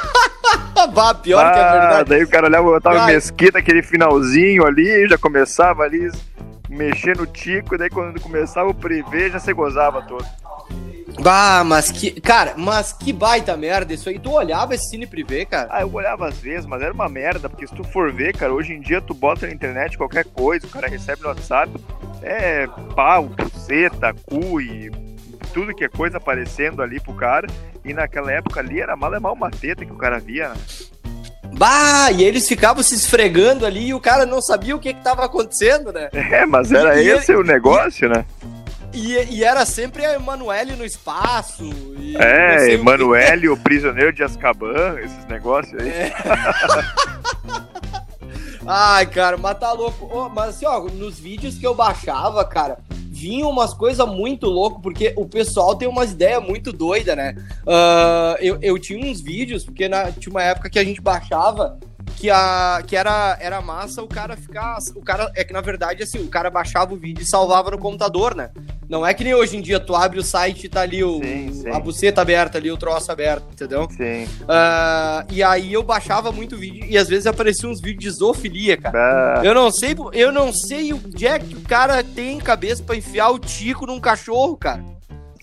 Bah, 0.94 1.14
pior 1.14 1.54
que 1.54 1.60
é 1.60 1.64
Ah, 1.64 1.72
verdade. 1.72 2.10
Daí 2.10 2.24
o 2.24 2.28
cara 2.30 2.48
olhava 2.48 2.68
o 2.68 2.76
Otávio. 2.76 3.06
Mesquita, 3.06 3.60
aquele 3.60 3.82
finalzinho 3.82 4.66
ali, 4.66 5.08
já 5.08 5.18
começava 5.18 5.84
ali 5.84 6.12
mexer 6.70 7.16
no 7.16 7.26
tico, 7.26 7.76
e 7.76 7.78
daí 7.78 7.90
quando 7.90 8.20
começava 8.20 8.68
o 8.70 8.74
privê, 8.74 9.30
já 9.30 9.40
se 9.40 9.54
gozava 9.54 10.02
todo. 10.02 10.26
Bah, 11.20 11.64
mas 11.64 11.92
que. 11.92 12.20
Cara, 12.20 12.54
mas 12.58 12.92
que 12.92 13.14
baita 13.14 13.56
merda 13.56 13.94
isso 13.94 14.10
aí. 14.10 14.18
Tu 14.18 14.32
olhava 14.32 14.74
esse 14.74 14.90
cine 14.90 15.06
privê, 15.06 15.46
cara? 15.46 15.68
Ah, 15.72 15.82
eu 15.82 15.94
olhava 15.94 16.28
às 16.28 16.38
vezes, 16.38 16.66
mas 16.66 16.82
era 16.82 16.94
uma 16.94 17.08
merda, 17.08 17.48
porque 17.50 17.68
se 17.68 17.76
tu 17.76 17.84
for 17.84 18.12
ver, 18.12 18.36
cara, 18.36 18.52
hoje 18.54 18.74
em 18.74 18.82
dia 18.82 19.00
tu 19.00 19.14
bota 19.14 19.46
na 19.46 19.54
internet 19.54 19.98
qualquer 19.98 20.26
coisa, 20.26 20.66
o 20.66 20.70
cara 20.70 20.88
recebe 20.88 21.22
no 21.22 21.28
WhatsApp, 21.28 21.72
é 22.24 22.68
pau, 22.96 23.26
buceta, 23.26 24.14
cu 24.26 24.60
e 24.60 24.90
tudo 25.54 25.76
que 25.76 25.84
é 25.84 25.90
coisa 25.90 26.18
aparecendo 26.18 26.82
ali 26.82 27.00
pro 27.00 27.14
cara. 27.14 27.48
E 27.86 27.94
naquela 27.94 28.32
época 28.32 28.60
ali 28.60 28.80
era 28.82 28.96
mal 28.96 29.14
é 29.14 29.20
mal 29.20 29.34
uma 29.34 29.52
teta 29.52 29.86
que 29.86 29.92
o 29.92 29.98
cara 29.98 30.18
via, 30.20 30.50
né? 30.50 30.56
Bah, 31.56 32.10
e 32.12 32.24
eles 32.24 32.48
ficavam 32.48 32.82
se 32.82 32.96
esfregando 32.96 33.66
ali 33.66 33.90
e 33.90 33.94
o 33.94 34.00
cara 34.00 34.26
não 34.26 34.42
sabia 34.42 34.76
o 34.76 34.80
que 34.80 34.92
que 34.94 35.04
tava 35.04 35.24
acontecendo, 35.26 35.92
né? 35.94 36.10
É, 36.14 36.46
mas 36.46 36.72
era 36.72 37.00
E- 37.00 37.06
e- 37.06 37.10
esse 37.12 37.36
o 37.36 37.44
negócio, 37.44 38.10
né? 38.10 38.26
E, 38.94 39.38
e 39.38 39.44
era 39.44 39.66
sempre 39.66 40.06
a 40.06 40.14
Emanuele 40.14 40.76
no 40.76 40.86
espaço. 40.86 41.64
e 41.98 42.16
É, 42.16 42.60
sei 42.60 42.76
o. 42.76 42.80
Emanuele, 42.80 43.50
o 43.50 43.58
prisioneiro 43.58 44.14
de 44.14 44.24
Azkaban, 44.24 45.00
esses 45.00 45.26
negócios 45.26 45.82
aí. 45.82 45.90
É. 45.90 46.14
Ai, 48.66 49.06
cara, 49.08 49.36
mas 49.38 49.58
tá 49.58 49.74
louco. 49.74 50.06
Ô, 50.06 50.30
mas 50.30 50.56
assim, 50.56 50.66
ó, 50.66 50.80
nos 50.82 51.20
vídeos 51.20 51.58
que 51.58 51.68
eu 51.68 51.74
baixava, 51.76 52.46
cara, 52.46 52.78
vinham 52.90 53.50
umas 53.50 53.74
coisas 53.74 54.08
muito 54.08 54.48
loucas, 54.48 54.82
porque 54.82 55.14
o 55.16 55.26
pessoal 55.26 55.76
tem 55.76 55.88
umas 55.88 56.12
ideias 56.12 56.44
muito 56.44 56.72
doidas, 56.72 57.16
né? 57.16 57.36
Ah, 57.68 58.38
eu, 58.40 58.58
eu 58.62 58.78
tinha 58.80 59.06
uns 59.06 59.22
vídeos, 59.22 59.64
porque 59.64 59.90
na, 59.90 60.12
tinha 60.12 60.32
uma 60.32 60.44
época 60.44 60.70
que 60.70 60.80
a 60.80 60.84
gente 60.84 61.02
baixava 61.02 61.78
que, 62.18 62.30
a, 62.30 62.82
que 62.86 62.96
era, 62.96 63.38
era 63.40 63.62
massa 63.62 64.02
o 64.02 64.08
cara 64.08 64.36
ficar. 64.38 64.78
O 64.96 65.02
cara. 65.02 65.32
É 65.36 65.44
que 65.44 65.54
na 65.54 65.62
verdade, 65.62 66.04
assim, 66.04 66.20
o 66.20 66.28
cara 66.28 66.50
baixava 66.50 66.94
o 66.94 66.98
vídeo 66.98 67.22
e 67.22 67.26
salvava 67.26 67.72
no 67.72 67.78
computador, 67.78 68.36
né? 68.36 68.50
Não 68.90 69.06
é 69.06 69.14
que 69.14 69.24
nem 69.24 69.34
hoje 69.34 69.58
em 69.58 69.62
dia 69.62 69.80
tu 69.80 69.96
abre 69.96 70.20
o 70.20 70.24
site 70.24 70.66
e 70.66 70.70
tá 70.70 70.82
ali 70.82 71.04
o, 71.04 71.20
Sim, 71.24 71.54
sim. 71.54 71.70
a 71.70 71.80
buceta 71.80 72.22
aberta 72.22 72.58
ali, 72.58 72.70
o 72.72 72.78
troço 72.78 73.12
aberto, 73.12 73.46
entendeu? 73.52 73.88
Sim. 73.90 74.28
Ah, 74.48 75.26
e 75.32 75.42
aí 75.42 75.74
eu 75.74 75.82
baixava 75.82 76.32
muito 76.32 76.58
vídeo 76.58 76.86
e 76.88 76.98
às 76.98 77.08
vezes 77.08 77.26
apareciam 77.26 77.72
uns 77.72 77.82
vídeos 77.82 78.14
de 78.14 78.20
zoofilia, 78.20 78.78
cara. 78.78 79.40
Ah, 79.40 79.42
Eu 79.44 79.54
não 79.56 79.72
sei, 79.72 79.96
eu 80.14 80.32
não 80.32 80.54
sei 80.54 80.94
o 80.94 81.00
Jack 81.16 81.46
que 81.48 81.56
o 81.56 81.62
cara 81.62 82.04
tem 82.04 82.38
cabeça 82.40 82.84
pra 82.84 82.96
enfiar 82.96 83.30
o 83.30 83.40
tico 83.40 83.86
num 83.88 84.00
cachorro, 84.00 84.56
cara. 84.58 84.84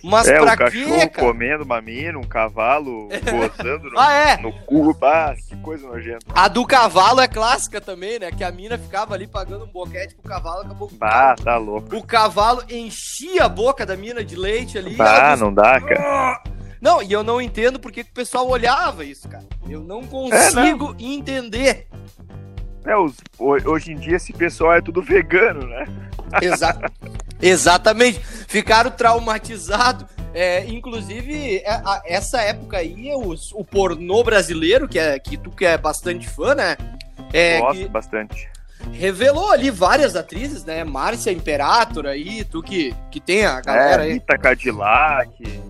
Mas 0.02 0.26
é, 0.28 0.38
pra 0.40 0.54
o 0.54 0.57
cachorro 0.57 0.99
quê, 1.00 1.09
cara? 1.09 1.26
comendo 1.26 1.64
uma 1.64 1.80
mina, 1.80 2.19
um 2.19 2.23
cavalo 2.25 3.09
gozando 3.25 3.90
no, 3.90 3.99
Ah, 3.99 4.12
é. 4.12 4.37
no 4.38 4.52
cu. 4.64 4.97
Ah, 5.02 5.35
que 5.49 5.57
coisa 5.59 5.87
nojenta. 5.87 6.25
A 6.35 6.49
do 6.49 6.66
cavalo 6.66 7.21
é 7.21 7.28
clássica 7.28 7.80
também, 7.80 8.19
né? 8.19 8.30
Que 8.30 8.42
a 8.42 8.50
mina 8.50 8.78
ficava 8.78 9.14
ali 9.14 9.26
pagando 9.26 9.64
um 9.64 9.69
boquete 9.69 10.14
pro 10.14 10.30
cavalo, 10.30 10.62
acabou 10.62 10.88
com 10.88 10.95
o 10.95 10.99
Bah, 10.99 11.35
tá 11.37 11.57
louco. 11.57 11.95
O 11.97 12.02
cavalo 12.02 12.62
enchia 12.69 13.45
a 13.45 13.49
boca 13.49 13.85
da 13.85 13.97
mina 13.97 14.25
de 14.25 14.37
leite 14.37 14.78
ali. 14.78 14.95
Ela 14.99 15.37
não 15.37 15.52
dá, 15.52 15.80
cara. 15.80 16.42
Não, 16.80 17.02
e 17.02 17.12
eu 17.12 17.23
não 17.23 17.40
entendo 17.42 17.78
porque 17.78 18.02
que 18.02 18.11
o 18.11 18.14
pessoal 18.14 18.49
olhava 18.49 19.04
isso, 19.04 19.28
cara. 19.28 19.45
Eu 19.69 19.80
não 19.80 20.02
consigo 20.02 20.97
entender. 20.99 21.87
É, 22.87 22.97
os, 22.97 23.16
ho- 23.38 23.71
hoje 23.71 23.92
em 23.92 23.97
dia 23.97 24.16
esse 24.16 24.33
pessoal 24.33 24.73
é 24.73 24.80
tudo 24.80 25.02
vegano, 25.02 25.66
né? 25.66 25.85
Exa- 26.40 26.78
Exatamente. 27.43 28.21
Ficaram 28.49 28.91
traumatizados. 28.91 30.07
É, 30.33 30.65
inclusive, 30.67 31.57
é, 31.59 31.83
essa 32.05 32.41
época 32.41 32.77
aí, 32.79 33.13
os- 33.17 33.51
o 33.53 33.65
pornô 33.65 34.23
brasileiro, 34.23 34.87
que, 34.89 34.99
é, 34.99 35.19
que 35.19 35.37
tu 35.37 35.51
que 35.51 35.65
é 35.67 35.77
bastante 35.77 36.29
fã, 36.29 36.55
né? 36.55 36.77
É, 37.33 37.59
Gosto 37.61 37.81
que 37.81 37.89
bastante. 37.89 38.49
revelou 38.93 39.51
ali 39.51 39.71
várias 39.71 40.15
atrizes, 40.15 40.65
né? 40.65 40.85
Márcia 40.85 41.33
Imperator 41.33 42.07
aí, 42.07 42.45
tu 42.45 42.63
que, 42.63 42.95
que 43.11 43.19
tem 43.19 43.45
a 43.45 43.61
galera 43.61 44.03
é, 44.05 44.07
aí. 44.07 44.13
Rita 44.15 44.39
Cadillac, 44.39 45.61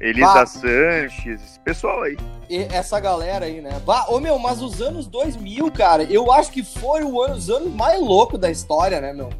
Elisa 0.00 0.26
Bah. 0.34 0.46
Sanches, 0.46 1.42
esse 1.42 1.60
pessoal 1.60 2.02
aí. 2.02 2.16
E 2.50 2.58
essa 2.70 3.00
galera 3.00 3.46
aí, 3.46 3.60
né? 3.60 3.80
Bah, 3.84 4.06
ô 4.08 4.20
meu, 4.20 4.38
mas 4.38 4.62
os 4.62 4.80
anos 4.80 5.06
2000, 5.06 5.70
cara, 5.72 6.02
eu 6.04 6.30
acho 6.32 6.50
que 6.52 6.62
foi 6.62 7.02
o 7.02 7.20
ano- 7.22 7.34
os 7.34 7.50
anos 7.50 7.72
mais 7.74 8.00
loucos 8.00 8.38
da 8.38 8.50
história, 8.50 9.00
né, 9.00 9.12
meu? 9.12 9.30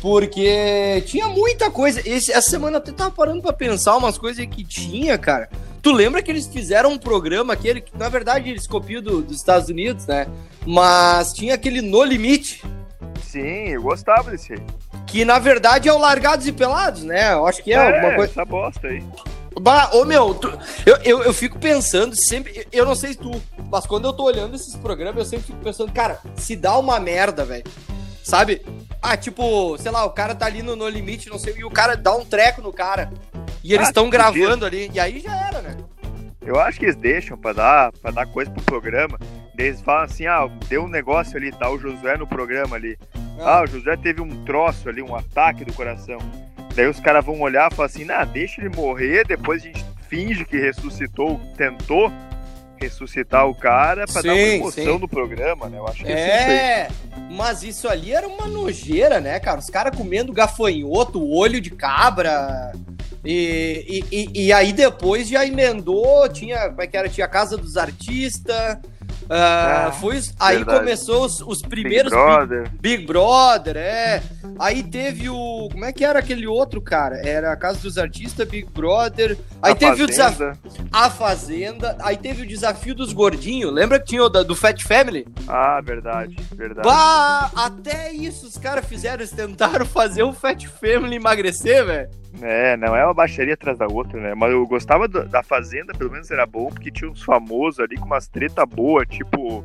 Porque 0.00 1.02
tinha 1.06 1.28
muita 1.28 1.70
coisa. 1.70 2.00
Esse- 2.08 2.32
essa 2.32 2.50
semana 2.50 2.76
eu 2.76 2.80
até 2.80 2.92
tava 2.92 3.10
parando 3.10 3.42
pra 3.42 3.52
pensar 3.52 3.96
umas 3.96 4.16
coisas 4.16 4.44
que 4.46 4.64
tinha, 4.64 5.18
cara. 5.18 5.48
Tu 5.82 5.92
lembra 5.92 6.22
que 6.22 6.30
eles 6.30 6.46
fizeram 6.46 6.92
um 6.92 6.98
programa 6.98 7.52
aquele 7.52 7.80
que, 7.80 7.96
na 7.96 8.08
verdade, 8.08 8.50
eles 8.50 8.66
copiam 8.66 9.02
do- 9.02 9.22
dos 9.22 9.36
Estados 9.36 9.68
Unidos, 9.68 10.06
né? 10.06 10.26
Mas 10.66 11.32
tinha 11.32 11.54
aquele 11.54 11.80
No 11.80 12.02
Limite, 12.04 12.62
Sim, 13.22 13.68
eu 13.68 13.82
gostava 13.82 14.30
desse 14.30 14.54
aí. 14.54 14.58
que 15.06 15.24
na 15.24 15.38
verdade 15.38 15.88
é 15.88 15.92
o 15.92 15.98
Largados 15.98 16.46
e 16.46 16.52
Pelados, 16.52 17.02
né? 17.04 17.32
Eu 17.32 17.46
acho 17.46 17.62
que 17.62 17.72
é, 17.72 17.76
alguma 17.76 18.14
coisa. 18.16 18.32
essa 18.32 18.44
bosta 18.44 18.88
aí. 18.88 19.02
Bah, 19.60 19.90
ô 19.94 20.04
meu, 20.04 20.34
tu- 20.34 20.52
eu, 20.84 20.96
eu, 21.04 21.22
eu 21.24 21.32
fico 21.32 21.58
pensando 21.58 22.14
sempre, 22.16 22.52
eu- 22.56 22.64
eu 22.72 22.84
não 22.86 22.94
sei 22.94 23.14
tu, 23.14 23.30
mas 23.70 23.86
quando 23.86 24.06
eu 24.06 24.12
tô 24.12 24.24
olhando 24.24 24.54
esses 24.56 24.74
programas, 24.76 25.18
eu 25.18 25.24
sempre 25.24 25.46
fico 25.46 25.58
pensando, 25.62 25.92
cara, 25.92 26.18
se 26.36 26.56
dá 26.56 26.76
uma 26.78 26.98
merda, 27.00 27.44
velho. 27.44 27.64
Sabe? 28.22 28.62
Ah, 29.02 29.16
tipo, 29.16 29.76
sei 29.78 29.90
lá, 29.90 30.04
o 30.04 30.10
cara 30.10 30.34
tá 30.34 30.46
ali 30.46 30.62
no, 30.62 30.76
no 30.76 30.88
limite, 30.88 31.28
não 31.28 31.38
sei, 31.38 31.54
e 31.56 31.64
o 31.64 31.70
cara 31.70 31.96
dá 31.96 32.14
um 32.14 32.24
treco 32.24 32.60
no 32.60 32.72
cara. 32.72 33.10
E 33.64 33.72
eles 33.72 33.86
Ah, 33.86 33.90
estão 33.90 34.04
que 34.04 34.10
gravando 34.10 34.64
ali, 34.64 34.90
e 34.92 35.00
aí 35.00 35.20
já 35.20 35.34
era, 35.48 35.60
né? 35.60 35.76
Eu 36.42 36.58
acho 36.58 36.78
que 36.78 36.86
eles 36.86 36.96
deixam 36.96 37.36
pra 37.36 37.52
dar, 37.52 37.92
pra 37.92 38.10
dar 38.10 38.26
coisa 38.26 38.50
pro 38.50 38.62
programa. 38.62 39.18
Eles 39.58 39.80
falam 39.82 40.04
assim, 40.04 40.26
ah, 40.26 40.48
deu 40.68 40.84
um 40.84 40.88
negócio 40.88 41.36
ali, 41.36 41.52
tá 41.52 41.70
o 41.70 41.78
Josué 41.78 42.16
no 42.16 42.26
programa 42.26 42.76
ali. 42.76 42.98
Ah, 43.38 43.62
o 43.62 43.66
Josué 43.66 43.96
teve 43.96 44.22
um 44.22 44.44
troço 44.44 44.88
ali, 44.88 45.02
um 45.02 45.14
ataque 45.14 45.64
do 45.64 45.72
coração. 45.72 46.18
Daí 46.74 46.86
os 46.86 46.98
caras 47.00 47.24
vão 47.24 47.40
olhar 47.40 47.70
e 47.70 47.74
falar 47.74 47.86
assim, 47.86 48.04
nah, 48.04 48.24
deixa 48.24 48.60
ele 48.60 48.74
morrer, 48.74 49.26
depois 49.26 49.62
a 49.62 49.66
gente 49.66 49.84
finge 50.08 50.44
que 50.44 50.58
ressuscitou, 50.58 51.38
tentou 51.56 52.10
ressuscitar 52.80 53.46
o 53.46 53.54
cara 53.54 54.06
pra 54.06 54.22
dar 54.22 54.32
uma 54.32 54.40
emoção 54.40 54.94
sim. 54.94 54.98
no 54.98 55.08
programa, 55.08 55.68
né? 55.68 55.78
Eu 55.78 55.86
acho 55.86 56.04
que 56.04 56.10
é 56.10 56.14
isso 56.14 56.48
aí. 56.48 56.56
É, 56.56 56.88
mas 57.30 57.62
isso 57.62 57.88
ali 57.88 58.12
era 58.12 58.26
uma 58.26 58.46
nojeira, 58.48 59.20
né, 59.20 59.38
cara? 59.38 59.60
Os 59.60 59.68
caras 59.68 59.96
comendo 59.96 60.32
gafanhoto, 60.32 61.22
olho 61.30 61.60
de 61.60 61.70
cabra. 61.70 62.72
E, 63.24 64.04
e, 64.10 64.16
e, 64.16 64.46
e 64.46 64.52
aí 64.52 64.72
depois 64.72 65.28
já 65.28 65.44
emendou, 65.44 66.26
tinha, 66.30 66.70
como 66.70 66.80
é 66.80 66.86
que 66.86 66.96
era? 66.96 67.08
Tinha 67.08 67.26
a 67.26 67.28
Casa 67.30 67.56
dos 67.56 67.76
Artistas. 67.76 68.78
Ah, 69.30 69.86
Ah, 69.88 69.92
foi, 69.92 70.20
aí 70.38 70.56
verdade. 70.56 70.78
começou 70.80 71.24
os, 71.24 71.40
os 71.40 71.62
Big 71.62 71.68
primeiros 71.70 72.10
Brother. 72.12 72.62
Big, 72.80 72.96
Big 72.98 73.06
Brother, 73.06 73.76
é. 73.76 74.22
Aí 74.58 74.82
teve 74.82 75.28
o. 75.30 75.68
Como 75.70 75.84
é 75.84 75.92
que 75.92 76.04
era 76.04 76.18
aquele 76.18 76.46
outro, 76.46 76.80
cara? 76.82 77.16
Era 77.26 77.52
a 77.52 77.56
Casa 77.56 77.80
dos 77.80 77.96
Artistas, 77.96 78.46
Big 78.48 78.68
Brother. 78.72 79.38
Aí 79.62 79.72
A 79.72 79.74
teve 79.76 80.02
o 80.02 80.06
desafio. 80.06 80.54
Fazenda. 80.54 80.58
A 80.92 81.08
Fazenda. 81.10 81.96
Aí 82.00 82.16
teve 82.16 82.42
o 82.42 82.46
desafio 82.46 82.94
dos 82.94 83.12
gordinhos. 83.12 83.72
Lembra 83.72 83.98
que 84.00 84.06
tinha 84.06 84.24
o 84.24 84.28
da- 84.28 84.42
do 84.42 84.54
Fat 84.56 84.82
Family? 84.82 85.26
Ah, 85.48 85.80
verdade, 85.80 86.36
verdade. 86.54 86.86
Bah, 86.86 87.50
até 87.54 88.12
isso 88.12 88.46
os 88.46 88.58
caras 88.58 88.84
fizeram, 88.84 89.16
eles 89.20 89.30
tentaram 89.30 89.86
fazer 89.86 90.22
o 90.24 90.32
Fat 90.32 90.64
Family 90.66 91.16
emagrecer, 91.16 91.86
velho. 91.86 92.08
É, 92.42 92.76
não 92.76 92.94
é 92.96 93.04
uma 93.04 93.12
baixaria 93.14 93.54
atrás 93.54 93.76
da 93.78 93.86
outra, 93.86 94.20
né? 94.20 94.34
Mas 94.34 94.52
eu 94.52 94.66
gostava 94.66 95.08
do- 95.08 95.26
da 95.28 95.42
Fazenda, 95.42 95.92
pelo 95.92 96.10
menos 96.12 96.30
era 96.30 96.46
bom, 96.46 96.68
porque 96.68 96.90
tinha 96.90 97.10
uns 97.10 97.22
famosos 97.22 97.80
ali 97.80 97.96
com 97.96 98.06
umas 98.06 98.28
treta 98.28 98.64
boa, 98.64 99.04
tipo, 99.04 99.64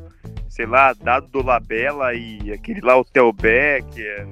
sei 0.49 0.65
lá, 0.65 0.93
Dado 0.93 1.27
do 1.27 1.43
Labella 1.43 2.13
e 2.13 2.51
aquele 2.51 2.81
lá, 2.81 2.97
o 2.97 3.05
Theo 3.05 3.31
Becker, 3.31 4.27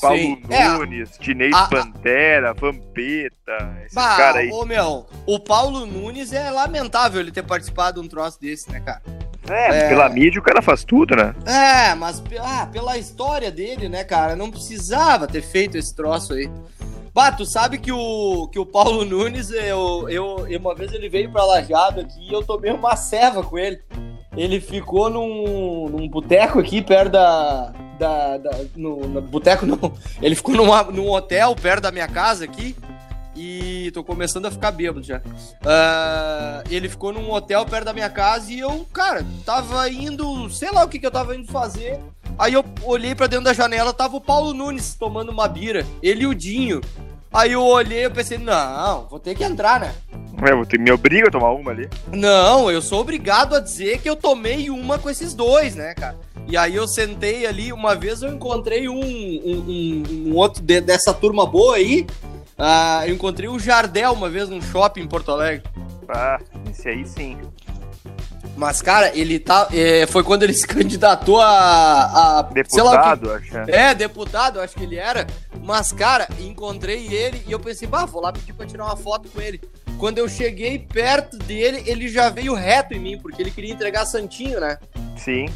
Paulo 0.00 0.16
Sim. 0.18 0.42
É, 0.50 0.68
Nunes, 0.68 1.18
Dinei 1.20 1.50
a- 1.52 1.64
a- 1.64 1.68
Pantera, 1.68 2.54
Vampeta, 2.54 3.76
esses 3.82 3.94
bah, 3.94 4.16
caras 4.16 4.36
aí. 4.42 4.50
ô 4.50 4.64
meu, 4.64 5.06
o 5.26 5.38
Paulo 5.38 5.86
Nunes 5.86 6.32
é 6.32 6.50
lamentável 6.50 7.20
ele 7.20 7.30
ter 7.32 7.42
participado 7.42 8.00
de 8.00 8.06
um 8.06 8.08
troço 8.08 8.40
desse, 8.40 8.70
né, 8.70 8.80
cara? 8.80 9.02
É, 9.48 9.84
é. 9.84 9.88
pela 9.88 10.08
mídia 10.08 10.40
o 10.40 10.42
cara 10.44 10.60
faz 10.60 10.82
tudo, 10.82 11.14
né? 11.14 11.32
É, 11.46 11.94
mas 11.94 12.22
ah, 12.40 12.66
pela 12.72 12.98
história 12.98 13.50
dele, 13.50 13.88
né, 13.88 14.02
cara, 14.02 14.34
não 14.34 14.50
precisava 14.50 15.26
ter 15.28 15.40
feito 15.42 15.76
esse 15.78 15.94
troço 15.94 16.32
aí. 16.32 16.50
Bah, 17.16 17.32
tu 17.32 17.46
sabe 17.46 17.78
que 17.78 17.90
o, 17.90 18.46
que 18.48 18.58
o 18.58 18.66
Paulo 18.66 19.02
Nunes, 19.02 19.50
eu, 19.50 20.06
eu, 20.06 20.46
uma 20.60 20.74
vez 20.74 20.92
ele 20.92 21.08
veio 21.08 21.32
pra 21.32 21.46
Lajado 21.46 22.02
aqui 22.02 22.20
e 22.20 22.30
eu 22.30 22.44
tomei 22.44 22.70
uma 22.70 22.94
ceva 22.94 23.42
com 23.42 23.56
ele. 23.56 23.80
Ele 24.36 24.60
ficou 24.60 25.08
num, 25.08 25.88
num 25.88 26.06
boteco 26.10 26.58
aqui 26.58 26.82
perto 26.82 27.12
da. 27.12 27.72
da, 27.98 28.36
da 28.36 28.50
no, 28.76 29.08
no 29.08 29.22
boteco 29.22 29.64
não. 29.64 29.94
Ele 30.20 30.34
ficou 30.34 30.54
numa, 30.54 30.82
num 30.82 31.10
hotel 31.10 31.56
perto 31.56 31.84
da 31.84 31.90
minha 31.90 32.06
casa 32.06 32.44
aqui. 32.44 32.76
E 33.34 33.90
tô 33.92 34.04
começando 34.04 34.44
a 34.44 34.50
ficar 34.50 34.70
bêbado 34.70 35.02
já. 35.02 35.22
Ah, 35.64 36.62
ele 36.70 36.86
ficou 36.86 37.14
num 37.14 37.30
hotel 37.32 37.64
perto 37.64 37.86
da 37.86 37.94
minha 37.94 38.10
casa 38.10 38.52
e 38.52 38.60
eu, 38.60 38.86
cara, 38.92 39.24
tava 39.42 39.88
indo. 39.88 40.50
Sei 40.50 40.70
lá 40.70 40.84
o 40.84 40.88
que, 40.88 40.98
que 40.98 41.06
eu 41.06 41.10
tava 41.10 41.34
indo 41.34 41.50
fazer. 41.50 41.98
Aí 42.38 42.52
eu 42.52 42.64
olhei 42.82 43.14
pra 43.14 43.26
dentro 43.26 43.46
da 43.46 43.54
janela, 43.54 43.94
tava 43.94 44.16
o 44.16 44.20
Paulo 44.20 44.52
Nunes 44.52 44.94
tomando 44.94 45.32
uma 45.32 45.48
bira. 45.48 45.86
Ele 46.02 46.24
e 46.24 46.26
o 46.26 46.34
Dinho. 46.34 46.82
Aí 47.36 47.52
eu 47.52 47.62
olhei 47.62 48.06
e 48.06 48.10
pensei, 48.10 48.38
não, 48.38 49.06
vou 49.10 49.18
ter 49.20 49.34
que 49.34 49.44
entrar, 49.44 49.78
né? 49.78 49.94
É, 50.42 50.52
eu 50.52 50.64
tenho- 50.64 50.82
me 50.82 50.90
obriga 50.90 51.28
a 51.28 51.30
tomar 51.30 51.50
uma 51.52 51.70
ali. 51.70 51.88
Não, 52.12 52.70
eu 52.70 52.80
sou 52.80 53.00
obrigado 53.00 53.54
a 53.54 53.60
dizer 53.60 53.98
que 54.00 54.08
eu 54.08 54.16
tomei 54.16 54.70
uma 54.70 54.98
com 54.98 55.10
esses 55.10 55.34
dois, 55.34 55.74
né, 55.74 55.92
cara? 55.94 56.16
E 56.48 56.56
aí 56.56 56.74
eu 56.74 56.88
sentei 56.88 57.46
ali, 57.46 57.72
uma 57.72 57.94
vez 57.94 58.22
eu 58.22 58.32
encontrei 58.32 58.88
um, 58.88 58.98
um, 59.00 59.64
um- 59.68 60.28
um 60.30 60.34
outro 60.36 60.62
de- 60.62 60.80
dessa 60.80 61.12
turma 61.12 61.44
boa 61.46 61.76
aí. 61.76 62.06
Ah, 62.58 63.02
eu 63.06 63.14
encontrei 63.14 63.48
o 63.48 63.58
Jardel 63.58 64.12
uma 64.12 64.30
vez 64.30 64.48
num 64.48 64.62
shopping 64.62 65.02
em 65.02 65.06
Porto 65.08 65.30
Alegre. 65.30 65.62
Ah, 66.08 66.38
esse 66.70 66.88
aí 66.88 67.06
sim. 67.06 67.36
Mas, 68.56 68.80
cara, 68.80 69.10
ele 69.14 69.38
tá. 69.38 69.68
é, 69.72 70.06
foi 70.06 70.22
quando 70.24 70.42
ele 70.42 70.52
se 70.54 70.66
candidatou 70.66 71.40
a. 71.40 72.38
a 72.40 72.44
que- 72.44 72.54
Deputado, 72.54 73.32
acho. 73.32 73.52
né? 73.54 73.64
É, 73.68 73.94
deputado, 73.94 74.60
acho 74.60 74.74
que 74.74 74.82
ele 74.84 74.96
era. 74.96 75.26
Mas, 75.62 75.92
cara, 75.92 76.26
encontrei 76.40 77.06
ele 77.12 77.42
e 77.46 77.52
eu 77.52 77.60
pensei, 77.60 77.86
bah, 77.86 78.04
vou 78.06 78.22
lá 78.22 78.32
pedir 78.32 78.52
pra 78.54 78.66
tirar 78.66 78.84
uma 78.86 78.96
foto 78.96 79.28
com 79.28 79.40
ele. 79.40 79.60
Quando 79.98 80.18
eu 80.18 80.28
cheguei 80.28 80.78
perto 80.78 81.38
dele, 81.38 81.82
ele 81.86 82.08
já 82.08 82.28
veio 82.28 82.54
reto 82.54 82.92
em 82.94 82.98
mim, 82.98 83.18
porque 83.18 83.40
ele 83.42 83.50
queria 83.50 83.72
entregar 83.72 84.04
Santinho, 84.06 84.60
né? 84.60 84.78
Sim. 85.16 85.46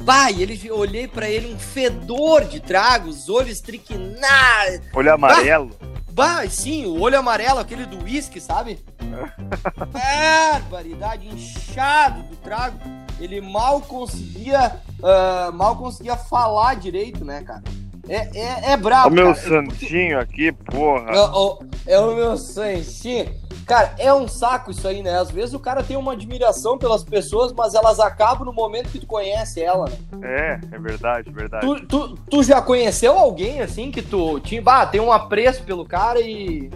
Bah, 0.00 0.30
e 0.30 0.42
ele, 0.42 0.58
eu 0.64 0.76
olhei 0.78 1.06
pra 1.06 1.28
ele, 1.28 1.52
um 1.52 1.58
fedor 1.58 2.44
de 2.44 2.60
trago, 2.60 3.08
os 3.08 3.28
olhos 3.28 3.60
triquinados. 3.60 4.80
Olho 4.94 5.12
amarelo. 5.12 5.70
Bah, 6.10 6.46
sim, 6.48 6.86
o 6.86 7.00
olho 7.00 7.18
amarelo, 7.18 7.58
aquele 7.58 7.84
do 7.86 8.02
uísque, 8.04 8.40
sabe? 8.40 8.78
Barbaridade, 9.92 11.28
inchado 11.28 12.22
do 12.22 12.36
trago. 12.36 12.78
Ele 13.20 13.40
mal 13.40 13.80
conseguia, 13.80 14.76
ah, 15.02 15.50
mal 15.54 15.76
conseguia 15.76 16.16
falar 16.16 16.74
direito, 16.76 17.24
né, 17.24 17.42
cara? 17.42 17.62
É, 18.08 18.28
é, 18.38 18.72
é 18.72 18.76
brabo, 18.76 19.08
o 19.08 19.12
meu 19.12 19.34
cara. 19.34 19.48
santinho 19.48 20.18
aqui, 20.20 20.52
porra. 20.52 21.10
É, 21.10 21.20
o- 21.20 21.58
é 21.86 21.98
o 21.98 22.14
meu 22.14 22.36
santinho. 22.36 23.32
Cara, 23.66 23.94
é 23.96 24.12
um 24.12 24.28
saco 24.28 24.70
isso 24.72 24.86
aí, 24.86 25.02
né? 25.02 25.18
Às 25.18 25.30
vezes 25.30 25.54
o 25.54 25.58
cara 25.58 25.82
tem 25.82 25.96
uma 25.96 26.12
admiração 26.12 26.76
pelas 26.76 27.02
pessoas, 27.02 27.50
mas 27.50 27.72
elas 27.74 27.98
acabam 27.98 28.44
no 28.44 28.52
momento 28.52 28.90
que 28.90 28.98
tu 28.98 29.06
conhece 29.06 29.62
ela, 29.62 29.86
né? 29.88 29.96
É, 30.22 30.60
é 30.76 30.78
verdade, 30.78 31.30
verdade. 31.30 31.66
Tu, 31.66 31.86
tu, 31.86 32.14
tu 32.30 32.42
já 32.42 32.60
conheceu 32.60 33.16
alguém 33.18 33.62
assim 33.62 33.90
que 33.90 34.02
tu 34.02 34.38
tinha, 34.40 34.60
bah, 34.60 34.84
tem 34.84 35.00
um 35.00 35.10
apreço 35.10 35.62
pelo 35.62 35.86
cara 35.86 36.20
e. 36.20 36.70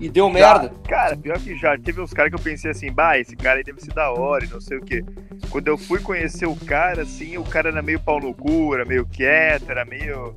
E 0.00 0.08
deu 0.08 0.26
Já, 0.28 0.32
merda? 0.32 0.72
Cara, 0.88 1.16
pior 1.16 1.38
que 1.40 1.56
já. 1.56 1.76
Teve 1.76 2.00
uns 2.00 2.12
caras 2.12 2.30
que 2.30 2.38
eu 2.38 2.42
pensei 2.42 2.70
assim, 2.70 2.92
bah, 2.92 3.18
esse 3.18 3.34
cara 3.34 3.58
aí 3.58 3.64
deve 3.64 3.80
ser 3.80 3.92
da 3.92 4.10
hora 4.12 4.44
e 4.44 4.48
não 4.48 4.60
sei 4.60 4.78
o 4.78 4.80
quê. 4.80 5.04
Quando 5.50 5.66
eu 5.68 5.76
fui 5.76 6.00
conhecer 6.00 6.46
o 6.46 6.54
cara, 6.54 7.02
assim, 7.02 7.36
o 7.36 7.42
cara 7.44 7.70
era 7.70 7.82
meio 7.82 7.98
pau 7.98 8.20
no 8.20 8.32
cu, 8.32 8.74
era 8.74 8.84
meio 8.84 9.04
quieto, 9.06 9.68
era 9.70 9.84
meio. 9.84 10.34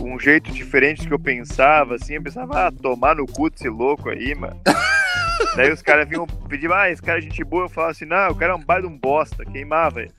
Um 0.00 0.18
jeito 0.20 0.52
diferente 0.52 1.02
do 1.02 1.08
que 1.08 1.14
eu 1.14 1.18
pensava, 1.18 1.96
assim. 1.96 2.14
Eu 2.14 2.22
pensava, 2.22 2.68
ah, 2.68 2.72
tomar 2.72 3.16
no 3.16 3.26
cu 3.26 3.50
desse 3.50 3.68
louco 3.68 4.08
aí, 4.10 4.34
mano. 4.34 4.60
Daí 5.56 5.72
os 5.72 5.82
caras 5.82 6.08
vinham 6.08 6.26
pedir, 6.48 6.70
ah, 6.72 6.88
esse 6.90 7.02
cara 7.02 7.18
é 7.18 7.22
gente 7.22 7.42
boa. 7.42 7.64
Eu 7.64 7.68
falava 7.68 7.90
assim, 7.92 8.04
não, 8.04 8.30
o 8.30 8.34
cara 8.36 8.52
é 8.52 8.56
um 8.56 8.64
baile 8.64 8.86
de 8.86 8.94
um 8.94 8.96
bosta, 8.98 9.44
queimava 9.44 10.02
ele. 10.02 10.12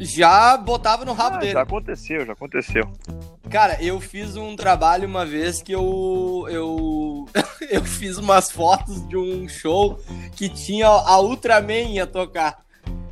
Já 0.00 0.56
botava 0.56 1.04
no 1.04 1.12
rabo 1.12 1.36
Ah, 1.36 1.38
dele. 1.38 1.52
já 1.52 1.60
aconteceu, 1.62 2.26
já 2.26 2.32
aconteceu. 2.32 2.90
Cara, 3.48 3.80
eu 3.80 4.00
fiz 4.00 4.34
um 4.36 4.56
trabalho 4.56 5.06
uma 5.06 5.24
vez 5.24 5.62
que 5.62 5.70
eu. 5.70 6.46
Eu, 6.50 7.03
eu 7.70 7.84
fiz 7.84 8.18
umas 8.18 8.50
fotos 8.50 9.06
de 9.08 9.16
um 9.16 9.48
show 9.48 9.98
que 10.34 10.48
tinha 10.48 10.86
a 10.86 11.20
Ultraman 11.20 11.92
ia 11.92 12.06
tocar. 12.06 12.64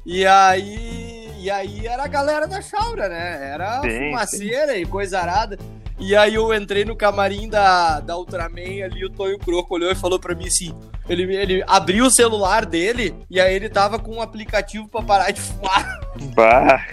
E 0.05 0.27
aí. 0.27 1.23
E 1.39 1.51
aí 1.51 1.87
era 1.87 2.05
a 2.05 2.09
galera 2.09 2.47
da 2.47 2.63
Chaura, 2.63 3.09
né? 3.09 3.51
Era 3.53 3.81
Sim, 3.81 4.11
fumaceira 4.11 4.77
e 4.77 4.87
coisa 4.87 5.19
arada. 5.19 5.59
E 5.99 6.17
aí 6.17 6.35
eu 6.35 6.53
entrei 6.55 6.85
no 6.85 6.97
camarim 6.97 7.49
da, 7.49 8.01
da 8.01 8.17
Ultraman 8.17 8.85
ali, 8.85 9.05
o 9.05 9.11
Tonho 9.11 9.39
Croco 9.39 9.75
olhou 9.75 9.91
e 9.91 9.95
falou 9.95 10.19
pra 10.19 10.35
mim 10.35 10.47
assim: 10.47 10.73
ele, 11.09 11.35
ele 11.35 11.65
abriu 11.67 12.07
o 12.07 12.11
celular 12.11 12.65
dele 12.65 13.15
e 13.29 13.41
aí 13.41 13.55
ele 13.55 13.69
tava 13.69 13.99
com 13.99 14.17
um 14.17 14.23
aplicativo 14.23 14.89
pra 14.89 15.03
parar 15.03 15.31
de 15.31 15.41
fumar. 15.41 16.01
Bah, 16.37 16.87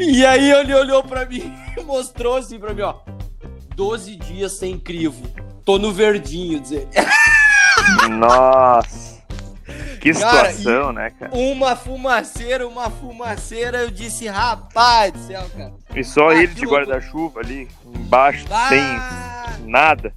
E 0.00 0.24
aí 0.24 0.50
ele 0.50 0.74
olhou 0.74 1.04
pra 1.04 1.26
mim 1.26 1.52
e 1.76 1.82
mostrou 1.82 2.36
assim 2.36 2.58
pra 2.58 2.72
mim, 2.72 2.82
ó. 2.82 2.94
12 3.76 4.16
dias 4.16 4.52
sem 4.58 4.78
crivo. 4.78 5.22
Tô 5.64 5.78
no 5.78 5.92
verdinho, 5.92 6.60
dizer. 6.60 6.88
nossa. 8.08 9.12
Que 10.00 10.12
Cara, 10.12 10.50
situação, 10.52 10.92
né, 10.92 11.10
cara? 11.10 11.30
Uma 11.32 11.76
fumaceira, 11.76 12.66
uma 12.66 12.90
fumaceira. 12.90 13.78
Eu 13.82 13.90
disse, 13.90 14.26
rapaz 14.26 15.12
do 15.12 15.18
céu, 15.20 15.44
cara. 15.56 15.72
E 15.94 16.02
só 16.02 16.30
Ah, 16.30 16.34
ele 16.34 16.48
de 16.54 16.66
guarda-chuva 16.66 17.40
ali, 17.40 17.68
embaixo, 17.86 18.44
Ah, 18.50 18.68
sem 18.68 19.64
nada. 19.70 20.12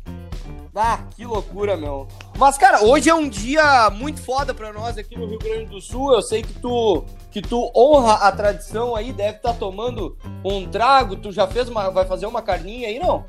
ah, 0.75 0.99
que 1.15 1.23
loucura, 1.23 1.77
meu. 1.77 2.07
Mas, 2.37 2.57
cara, 2.57 2.83
hoje 2.83 3.09
é 3.11 3.13
um 3.15 3.29
dia 3.29 3.89
muito 3.91 4.21
foda 4.23 4.55
pra 4.55 4.73
nós 4.73 4.97
aqui 4.97 5.15
no 5.15 5.27
Rio 5.27 5.37
Grande 5.39 5.65
do 5.65 5.79
Sul. 5.79 6.13
Eu 6.15 6.21
sei 6.23 6.41
que 6.41 6.53
tu, 6.53 7.05
que 7.29 7.39
tu 7.41 7.71
honra 7.75 8.15
a 8.15 8.31
tradição 8.31 8.95
aí, 8.95 9.13
deve 9.13 9.37
estar 9.37 9.53
tomando 9.53 10.17
um 10.43 10.65
trago. 10.67 11.15
Tu 11.15 11.31
já 11.31 11.45
fez 11.47 11.69
uma. 11.69 11.91
Vai 11.91 12.05
fazer 12.05 12.25
uma 12.25 12.41
carninha 12.41 12.87
aí, 12.87 12.97
não? 12.97 13.23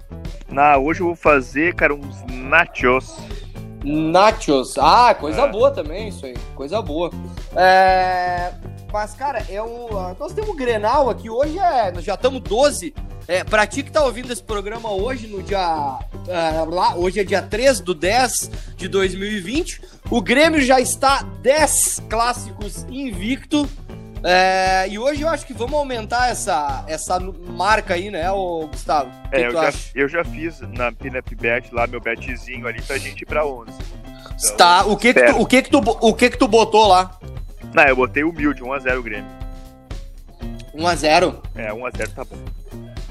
Na, 0.49 0.77
hoje 0.79 1.01
eu 1.01 1.07
vou 1.07 1.17
fazer, 1.17 1.75
cara, 1.75 1.95
uns 1.95 2.23
nachos. 2.29 3.17
Nachos. 3.85 4.77
Ah, 4.79 5.15
coisa 5.15 5.43
É. 5.43 5.49
boa 5.51 5.71
também, 5.71 6.09
isso 6.09 6.25
aí. 6.27 6.35
Coisa 6.55 6.81
boa. 6.83 7.11
É, 7.55 8.53
Mas, 8.93 9.15
cara, 9.15 9.45
é 9.51 9.63
um... 9.63 9.89
nós 10.19 10.33
temos 10.33 10.51
um 10.51 10.57
Grenal 10.57 11.11
aqui. 11.11 11.29
Hoje 11.29 11.59
é. 11.59 11.91
Nós 11.93 12.05
já 12.05 12.15
estamos 12.15 12.41
12. 12.41 12.95
É, 13.29 13.43
pra 13.43 13.67
ti 13.67 13.83
que 13.83 13.91
tá 13.91 14.05
ouvindo 14.05 14.33
esse 14.33 14.43
programa 14.43 14.91
hoje, 14.93 15.27
no 15.27 15.43
dia. 15.43 15.99
é, 16.29 16.63
lá, 16.69 16.95
hoje 16.95 17.19
é 17.21 17.25
dia 17.25 17.43
3 17.43 17.81
do 17.81 17.93
10 17.93 18.51
de 18.77 18.87
2020. 18.89 19.83
O 20.11 20.23
Grêmio 20.23 20.61
já 20.63 20.81
está 20.81 21.23
10 21.43 22.03
clássicos 22.09 22.85
invicto. 22.89 23.69
É, 24.29 24.89
e 24.89 24.99
hoje 24.99 25.23
eu 25.23 25.29
acho 25.29 25.47
que 25.47 25.53
vamos 25.55 25.75
aumentar 25.75 26.29
essa, 26.31 26.85
essa 26.89 27.21
marca 27.21 27.95
aí, 27.95 28.11
né, 28.11 28.29
ô 28.33 28.67
Gustavo? 28.67 29.09
Que 29.31 29.37
É, 29.37 29.47
eu 29.47 29.53
já, 29.53 29.73
eu 29.95 30.09
já 30.09 30.25
fiz 30.25 30.61
na 30.63 30.91
Pinup 30.91 31.33
Bet 31.37 31.73
lá, 31.73 31.87
meu 31.87 32.01
betzinho 32.01 32.67
ali, 32.67 32.83
pra 32.83 32.99
gente 32.99 33.23
ir 33.23 33.27
pra 33.27 33.47
11. 33.47 33.71
Então, 33.71 34.57
Tá, 34.57 34.85
o 34.85 34.97
que 34.97 35.15
que, 35.15 35.23
tu, 35.23 35.41
o, 35.41 35.47
que 35.47 35.63
que 35.63 35.71
tu, 35.71 35.79
o 35.79 36.13
que 36.13 36.31
que 36.31 36.37
tu 36.39 36.49
botou 36.49 36.89
lá? 36.89 37.17
Não, 37.73 37.85
eu 37.85 37.95
botei 37.95 38.25
humilde, 38.25 38.63
1x0 38.63 38.99
o 38.99 39.03
Grêmio. 39.03 39.31
1x0. 40.75 41.37
É, 41.55 41.71
1x0 41.71 42.11
tá 42.13 42.25
bom. 42.25 42.37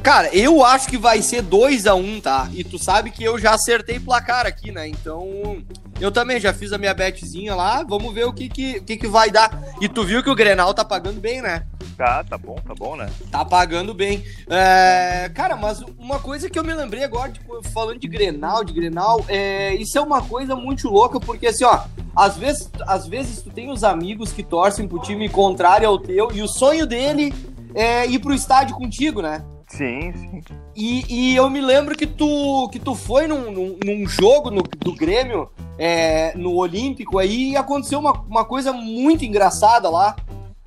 Cara, 0.05 0.29
eu 0.35 0.63
acho 0.63 0.87
que 0.87 0.99
vai 0.99 1.19
ser 1.23 1.41
2 1.41 1.87
a 1.87 1.95
1 1.95 2.21
tá? 2.21 2.47
E 2.53 2.63
tu 2.63 2.77
sabe 2.77 3.09
que 3.09 3.23
eu 3.23 3.39
já 3.39 3.55
acertei 3.55 3.99
placar 3.99 4.45
aqui, 4.45 4.71
né? 4.71 4.87
Então, 4.87 5.57
eu 5.99 6.11
também 6.11 6.39
já 6.39 6.53
fiz 6.53 6.71
a 6.71 6.77
minha 6.77 6.93
betzinha 6.93 7.55
lá. 7.55 7.81
Vamos 7.81 8.13
ver 8.13 8.25
o 8.25 8.31
que 8.31 8.47
que, 8.47 8.79
que 8.81 8.97
que 8.97 9.07
vai 9.07 9.31
dar. 9.31 9.49
E 9.81 9.89
tu 9.89 10.03
viu 10.03 10.21
que 10.21 10.29
o 10.29 10.35
Grenal 10.35 10.75
tá 10.75 10.85
pagando 10.85 11.19
bem, 11.19 11.41
né? 11.41 11.65
Tá, 11.97 12.23
tá 12.23 12.37
bom, 12.37 12.53
tá 12.53 12.75
bom, 12.75 12.95
né? 12.95 13.09
Tá 13.31 13.43
pagando 13.43 13.95
bem. 13.95 14.23
É, 14.47 15.31
cara, 15.33 15.55
mas 15.55 15.81
uma 15.97 16.19
coisa 16.19 16.51
que 16.51 16.59
eu 16.59 16.63
me 16.63 16.75
lembrei 16.75 17.03
agora, 17.03 17.31
tipo, 17.31 17.67
falando 17.71 17.97
de 17.97 18.07
Grenal, 18.07 18.63
de 18.63 18.73
Grenal, 18.73 19.25
é, 19.27 19.73
isso 19.73 19.97
é 19.97 20.01
uma 20.01 20.21
coisa 20.21 20.55
muito 20.55 20.87
louca, 20.87 21.19
porque 21.19 21.47
assim, 21.47 21.63
ó, 21.63 21.81
às 22.15 22.37
vezes, 22.37 22.69
às 22.85 23.07
vezes 23.07 23.41
tu 23.41 23.49
tem 23.49 23.71
os 23.71 23.83
amigos 23.83 24.31
que 24.31 24.43
torcem 24.43 24.87
pro 24.87 25.01
time 25.01 25.27
contrário 25.29 25.87
ao 25.87 25.97
teu, 25.97 26.31
e 26.31 26.43
o 26.43 26.47
sonho 26.47 26.85
dele 26.85 27.33
é 27.73 28.05
ir 28.05 28.19
pro 28.19 28.35
estádio 28.35 28.75
contigo, 28.75 29.19
né? 29.19 29.43
Sim, 29.75 30.13
sim. 30.13 30.41
E, 30.75 31.31
e 31.31 31.35
eu 31.35 31.49
me 31.49 31.59
lembro 31.61 31.95
que 31.95 32.07
tu, 32.07 32.69
que 32.71 32.79
tu 32.79 32.95
foi 32.95 33.27
num, 33.27 33.51
num, 33.51 33.77
num 33.83 34.07
jogo 34.07 34.49
no- 34.51 34.61
do 34.63 34.93
Grêmio, 34.93 35.49
é, 35.77 36.33
no 36.37 36.55
Olímpico, 36.55 37.17
aí 37.17 37.51
e 37.51 37.57
aconteceu 37.57 37.99
uma, 37.99 38.13
uma 38.13 38.45
coisa 38.45 38.71
muito 38.73 39.25
engraçada 39.25 39.89
lá, 39.89 40.15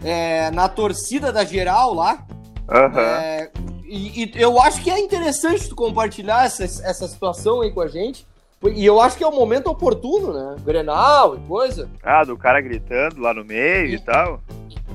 é, 0.04 0.50
na 0.50 0.68
torcida 0.68 1.32
da 1.32 1.44
geral 1.44 1.94
lá. 1.94 2.24
Aham. 2.70 3.00
É, 3.00 3.50
e, 3.86 4.24
e 4.24 4.32
eu 4.36 4.60
acho 4.60 4.82
que 4.82 4.90
é 4.90 4.98
interessante 4.98 5.68
tu 5.68 5.74
compartilhar 5.74 6.44
essa, 6.44 6.64
essa 6.64 7.08
situação 7.08 7.62
aí 7.62 7.70
com 7.70 7.80
a 7.80 7.88
gente. 7.88 8.26
E 8.74 8.84
eu 8.84 9.00
acho 9.00 9.16
que 9.16 9.22
é 9.22 9.26
o 9.26 9.32
momento 9.34 9.68
oportuno, 9.68 10.32
né? 10.32 10.56
Grenal 10.64 11.36
e 11.36 11.38
coisa. 11.46 11.88
Ah, 12.02 12.24
do 12.24 12.36
cara 12.36 12.60
gritando 12.60 13.20
lá 13.20 13.32
no 13.32 13.44
meio 13.44 13.86
e, 13.86 13.94
E- 13.94 13.98
tal. 14.00 14.40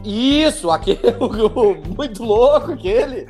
Isso, 0.03 0.69
aquele 0.69 0.99
muito 1.97 2.23
louco 2.25 2.73
aquele. 2.73 3.25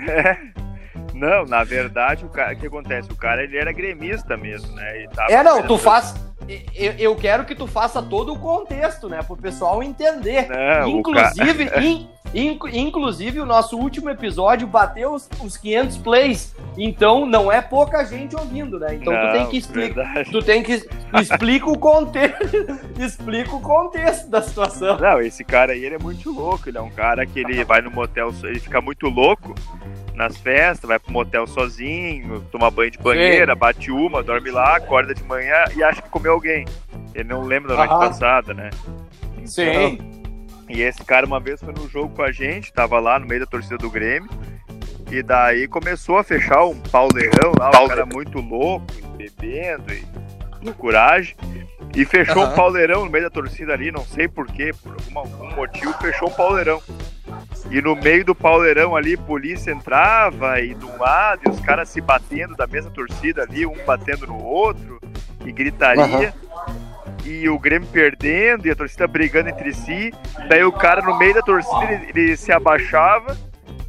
Não, 1.23 1.45
na 1.45 1.63
verdade, 1.63 2.25
o 2.25 2.29
cara, 2.29 2.53
o 2.53 2.57
que 2.57 2.67
acontece? 2.67 3.09
O 3.09 3.15
cara, 3.15 3.43
ele 3.43 3.57
era 3.57 3.71
gremista 3.71 4.35
mesmo, 4.35 4.73
né? 4.75 5.05
É, 5.29 5.41
não, 5.41 5.63
tu 5.63 5.77
faz. 5.77 6.13
Eu, 6.75 6.91
eu 6.99 7.15
quero 7.15 7.45
que 7.45 7.55
tu 7.55 7.65
faça 7.65 8.01
todo 8.01 8.33
o 8.33 8.39
contexto, 8.39 9.07
né? 9.07 9.21
Pro 9.23 9.37
pessoal 9.37 9.81
entender. 9.81 10.49
Não, 10.49 10.87
o 10.87 10.99
inclusive, 10.99 11.71
in- 11.79 12.09
inc- 12.33 12.73
inclusive, 12.73 13.39
o 13.39 13.45
nosso 13.45 13.77
último 13.77 14.09
episódio 14.09 14.67
bateu 14.67 15.13
os, 15.13 15.29
os 15.41 15.55
500 15.55 15.97
plays. 15.99 16.53
Então, 16.77 17.25
não 17.25 17.49
é 17.49 17.61
pouca 17.61 18.03
gente 18.03 18.35
ouvindo, 18.35 18.77
né? 18.77 18.95
Então, 18.95 19.13
tu 19.13 19.31
tem 19.31 19.41
Não, 19.43 19.49
que 19.49 19.57
explicar. 19.57 20.25
Tu 20.25 20.41
tem 20.41 20.61
que 20.61 20.85
explica 21.21 21.69
o 21.69 21.77
contexto, 21.79 22.43
explica 22.99 23.55
o 23.55 23.61
contexto 23.61 24.29
da 24.29 24.41
situação. 24.41 24.97
Não, 24.97 25.21
esse 25.21 25.45
cara 25.45 25.71
aí, 25.71 25.85
ele 25.85 25.95
é 25.95 25.99
muito 25.99 26.29
louco. 26.29 26.67
Ele 26.67 26.77
é 26.77 26.81
um 26.81 26.91
cara 26.91 27.25
que 27.25 27.39
ele 27.39 27.63
vai 27.63 27.81
no 27.81 27.89
motel, 27.89 28.33
ele 28.43 28.59
fica 28.59 28.81
muito 28.81 29.07
louco 29.07 29.55
nas 30.15 30.37
festas, 30.37 30.87
vai 30.87 30.99
pro 30.99 31.11
motel 31.11 31.47
sozinho, 31.47 32.41
toma 32.51 32.69
banho 32.69 32.91
de 32.91 32.97
banheira, 32.97 33.55
bate 33.55 33.91
uma, 33.91 34.21
dorme 34.21 34.51
lá, 34.51 34.77
acorda 34.77 35.13
de 35.13 35.23
manhã 35.23 35.65
e 35.75 35.83
acha 35.83 36.01
que 36.01 36.09
comeu 36.09 36.33
alguém. 36.33 36.65
Ele 37.13 37.29
não 37.29 37.41
lembra 37.41 37.69
da 37.69 37.77
noite 37.77 37.91
Aham. 37.91 37.99
passada, 37.99 38.53
né? 38.53 38.69
E 40.69 40.81
esse 40.81 41.03
cara 41.03 41.25
uma 41.25 41.39
vez 41.39 41.59
foi 41.59 41.73
no 41.73 41.87
jogo 41.89 42.15
com 42.15 42.23
a 42.23 42.31
gente, 42.31 42.71
tava 42.71 42.99
lá 42.99 43.19
no 43.19 43.27
meio 43.27 43.41
da 43.41 43.45
torcida 43.45 43.77
do 43.77 43.89
Grêmio. 43.89 44.29
E 45.11 45.21
daí 45.21 45.67
começou 45.67 46.17
a 46.17 46.23
fechar 46.23 46.63
um 46.65 46.79
pauleirão 46.79 47.51
lá, 47.57 47.69
um 47.83 47.87
cara 47.87 48.05
muito 48.05 48.39
louco, 48.39 48.85
bebendo 49.15 49.93
e 49.93 50.03
loucuragem. 50.63 51.35
E 51.95 52.05
fechou 52.05 52.43
Aham. 52.43 52.51
um 52.51 52.55
pauleirão 52.55 53.05
no 53.05 53.11
meio 53.11 53.25
da 53.25 53.29
torcida 53.29 53.73
ali, 53.73 53.91
não 53.91 54.03
sei 54.03 54.27
porquê, 54.27 54.71
por 54.81 54.93
algum, 54.93 55.19
algum 55.19 55.55
motivo, 55.55 55.93
fechou 55.99 56.29
um 56.29 56.33
pauleirão. 56.33 56.81
E 57.71 57.81
no 57.81 57.95
meio 57.95 58.25
do 58.25 58.35
pauleirão 58.35 58.95
ali, 58.95 59.17
polícia 59.17 59.71
entrava 59.71 60.59
e 60.59 60.73
de 60.73 60.85
um 60.85 60.97
lado, 60.99 61.41
e 61.45 61.49
os 61.49 61.59
caras 61.59 61.89
se 61.89 62.01
batendo 62.01 62.55
da 62.55 62.67
mesma 62.67 62.91
torcida 62.91 63.43
ali, 63.43 63.65
um 63.65 63.75
batendo 63.85 64.27
no 64.27 64.43
outro, 64.43 64.99
e 65.45 65.51
gritaria. 65.51 66.33
E 67.25 67.47
o 67.47 67.57
Grêmio 67.57 67.87
perdendo, 67.87 68.67
e 68.67 68.71
a 68.71 68.75
torcida 68.75 69.07
brigando 69.07 69.49
entre 69.49 69.73
si. 69.73 70.13
Daí 70.49 70.63
o 70.63 70.71
cara 70.71 71.01
no 71.01 71.17
meio 71.17 71.33
da 71.33 71.41
torcida, 71.41 71.91
ele, 71.91 72.09
ele 72.09 72.37
se 72.37 72.51
abaixava 72.51 73.35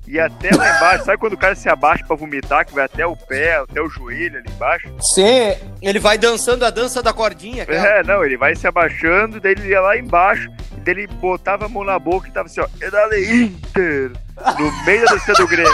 e 0.06 0.20
até 0.20 0.54
lá 0.54 0.76
embaixo. 0.76 1.04
Sabe 1.04 1.18
quando 1.18 1.32
o 1.32 1.38
cara 1.38 1.54
se 1.54 1.68
abaixa 1.68 2.04
pra 2.06 2.16
vomitar, 2.16 2.66
que 2.66 2.74
vai 2.74 2.84
até 2.84 3.06
o 3.06 3.16
pé, 3.16 3.56
até 3.56 3.80
o 3.80 3.88
joelho 3.88 4.38
ali 4.38 4.50
embaixo? 4.50 4.88
Sim, 5.14 5.56
ele 5.80 5.98
vai 5.98 6.18
dançando 6.18 6.64
a 6.64 6.70
dança 6.70 7.02
da 7.02 7.12
cordinha, 7.12 7.66
cara. 7.66 8.00
É, 8.00 8.02
não, 8.02 8.24
ele 8.24 8.36
vai 8.36 8.54
se 8.54 8.66
abaixando, 8.66 9.40
daí 9.40 9.52
ele 9.52 9.68
ia 9.68 9.80
lá 9.80 9.96
embaixo, 9.96 10.48
daí 10.78 10.94
ele 10.94 11.06
botava 11.06 11.66
a 11.66 11.68
mão 11.68 11.84
na 11.84 11.98
boca 11.98 12.28
e 12.28 12.32
tava 12.32 12.46
assim, 12.46 12.60
ó, 12.60 12.66
é 12.80 12.90
Dale 12.90 13.44
Inter, 13.44 14.12
no 14.58 14.84
meio 14.84 15.04
da 15.04 15.12
torcida 15.12 15.34
do 15.34 15.46
Grêmio. 15.46 15.72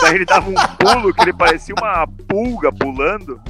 Daí 0.00 0.14
ele 0.14 0.24
dava 0.24 0.48
um 0.48 0.54
pulo 0.54 1.14
que 1.14 1.22
ele 1.22 1.32
parecia 1.32 1.74
uma 1.74 2.06
pulga 2.28 2.72
pulando. 2.72 3.40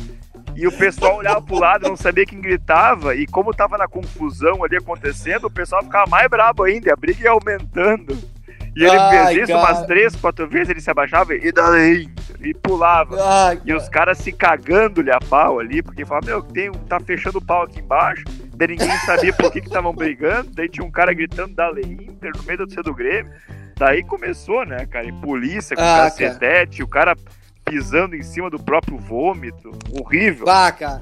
E 0.54 0.66
o 0.66 0.72
pessoal 0.72 1.18
olhava 1.18 1.42
pro 1.42 1.58
lado, 1.58 1.86
não 1.86 1.96
sabia 1.96 2.24
quem 2.24 2.40
gritava, 2.40 3.14
e 3.14 3.26
como 3.26 3.52
tava 3.52 3.76
na 3.76 3.86
confusão 3.86 4.64
ali 4.64 4.74
acontecendo, 4.74 5.48
o 5.48 5.50
pessoal 5.50 5.82
ficava 5.82 6.08
mais 6.08 6.26
brabo 6.30 6.62
ainda, 6.62 6.94
a 6.94 6.96
briga 6.96 7.24
ia 7.24 7.30
aumentando. 7.30 8.16
E 8.76 8.84
ele 8.84 8.96
Ai, 8.98 9.34
fez 9.34 9.48
isso 9.48 9.58
cara. 9.58 9.72
umas 9.72 9.86
três, 9.86 10.14
quatro 10.16 10.46
vezes, 10.48 10.68
ele 10.68 10.80
se 10.82 10.90
abaixava 10.90 11.34
e 11.34 11.50
daí, 11.50 12.08
e 12.40 12.52
pulava. 12.52 13.16
Ai, 13.48 13.58
E 13.64 13.72
os 13.72 13.88
caras 13.88 14.18
se 14.18 14.30
cagando-lhe 14.30 15.10
a 15.10 15.18
pau 15.18 15.58
ali, 15.58 15.82
porque 15.82 16.04
falavam, 16.04 16.28
meu, 16.28 16.42
tem, 16.42 16.68
um- 16.68 16.74
tá 16.74 17.00
fechando 17.00 17.38
o 17.38 17.44
pau 17.44 17.62
aqui 17.62 17.80
embaixo. 17.80 18.22
Daí 18.54 18.68
ninguém 18.68 18.90
sabia 18.98 19.32
por 19.32 19.50
que 19.50 19.62
que 19.62 19.66
estavam 19.68 19.94
brigando. 19.94 20.50
Daí 20.54 20.68
tinha 20.68 20.84
um 20.86 20.90
cara 20.90 21.14
gritando 21.14 21.54
da 21.54 21.70
Inter 21.70 22.32
no 22.36 22.42
meio 22.42 22.58
do 22.66 22.70
seu 22.70 22.82
do 22.82 22.92
Grêmio. 22.94 23.32
Daí 23.78 24.02
começou, 24.04 24.64
né, 24.66 24.84
cara? 24.86 25.06
E 25.06 25.12
polícia 25.12 25.74
com 25.74 25.82
Ah, 25.82 25.96
cacetete, 26.10 26.82
o 26.82 26.88
cara 26.88 27.14
pisando 27.64 28.14
em 28.14 28.22
cima 28.22 28.48
do 28.50 28.58
próprio 28.62 28.98
vômito. 28.98 29.70
Horrível. 29.98 30.44
Bah, 30.44 30.70
cara. 30.70 31.00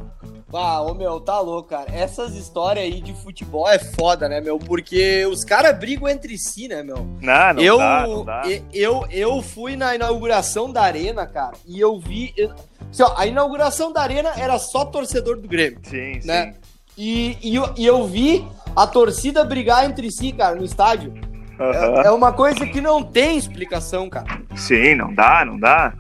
Bah, 0.54 0.80
ô 0.82 0.94
meu, 0.94 1.18
tá 1.18 1.40
louco, 1.40 1.70
cara. 1.70 1.86
Essas 1.92 2.36
histórias 2.36 2.84
aí 2.84 3.00
de 3.00 3.12
futebol 3.12 3.68
é 3.68 3.76
foda, 3.76 4.28
né, 4.28 4.40
meu? 4.40 4.56
Porque 4.56 5.26
os 5.26 5.44
caras 5.44 5.76
brigam 5.76 6.08
entre 6.08 6.38
si, 6.38 6.68
né, 6.68 6.80
meu? 6.80 6.98
Não, 7.20 7.54
não 7.54 7.60
eu, 7.60 7.76
dá, 7.76 8.06
não 8.06 8.24
dá. 8.24 8.42
e- 8.46 8.62
Eu, 8.72 9.04
eu 9.10 9.42
fui 9.42 9.74
na 9.74 9.96
inauguração 9.96 10.70
da 10.70 10.82
Arena, 10.82 11.26
cara, 11.26 11.54
e 11.66 11.80
eu 11.80 11.98
vi. 11.98 12.32
eu- 12.36 12.52
assim, 12.88 13.02
ó, 13.02 13.14
a 13.18 13.26
inauguração 13.26 13.92
da 13.92 14.00
Arena 14.00 14.30
era 14.36 14.56
só 14.60 14.84
torcedor 14.84 15.40
do 15.40 15.48
Grêmio. 15.48 15.80
Sim, 15.82 16.20
sim. 16.20 16.28
né? 16.28 16.54
E, 16.96 17.36
e, 17.42 17.56
eu, 17.56 17.74
e 17.76 17.84
eu 17.84 18.06
vi 18.06 18.46
a 18.76 18.86
torcida 18.86 19.42
brigar 19.42 19.84
entre 19.84 20.08
si, 20.12 20.30
cara, 20.30 20.54
no 20.54 20.64
estádio. 20.64 21.12
Aham. 21.58 22.02
É 22.04 22.10
uma 22.12 22.32
coisa 22.32 22.64
que 22.64 22.80
não 22.80 23.02
tem 23.02 23.36
explicação, 23.36 24.08
cara. 24.08 24.40
Sim, 24.54 24.94
não 24.94 25.12
dá, 25.12 25.44
não 25.44 25.58
dá. 25.58 25.94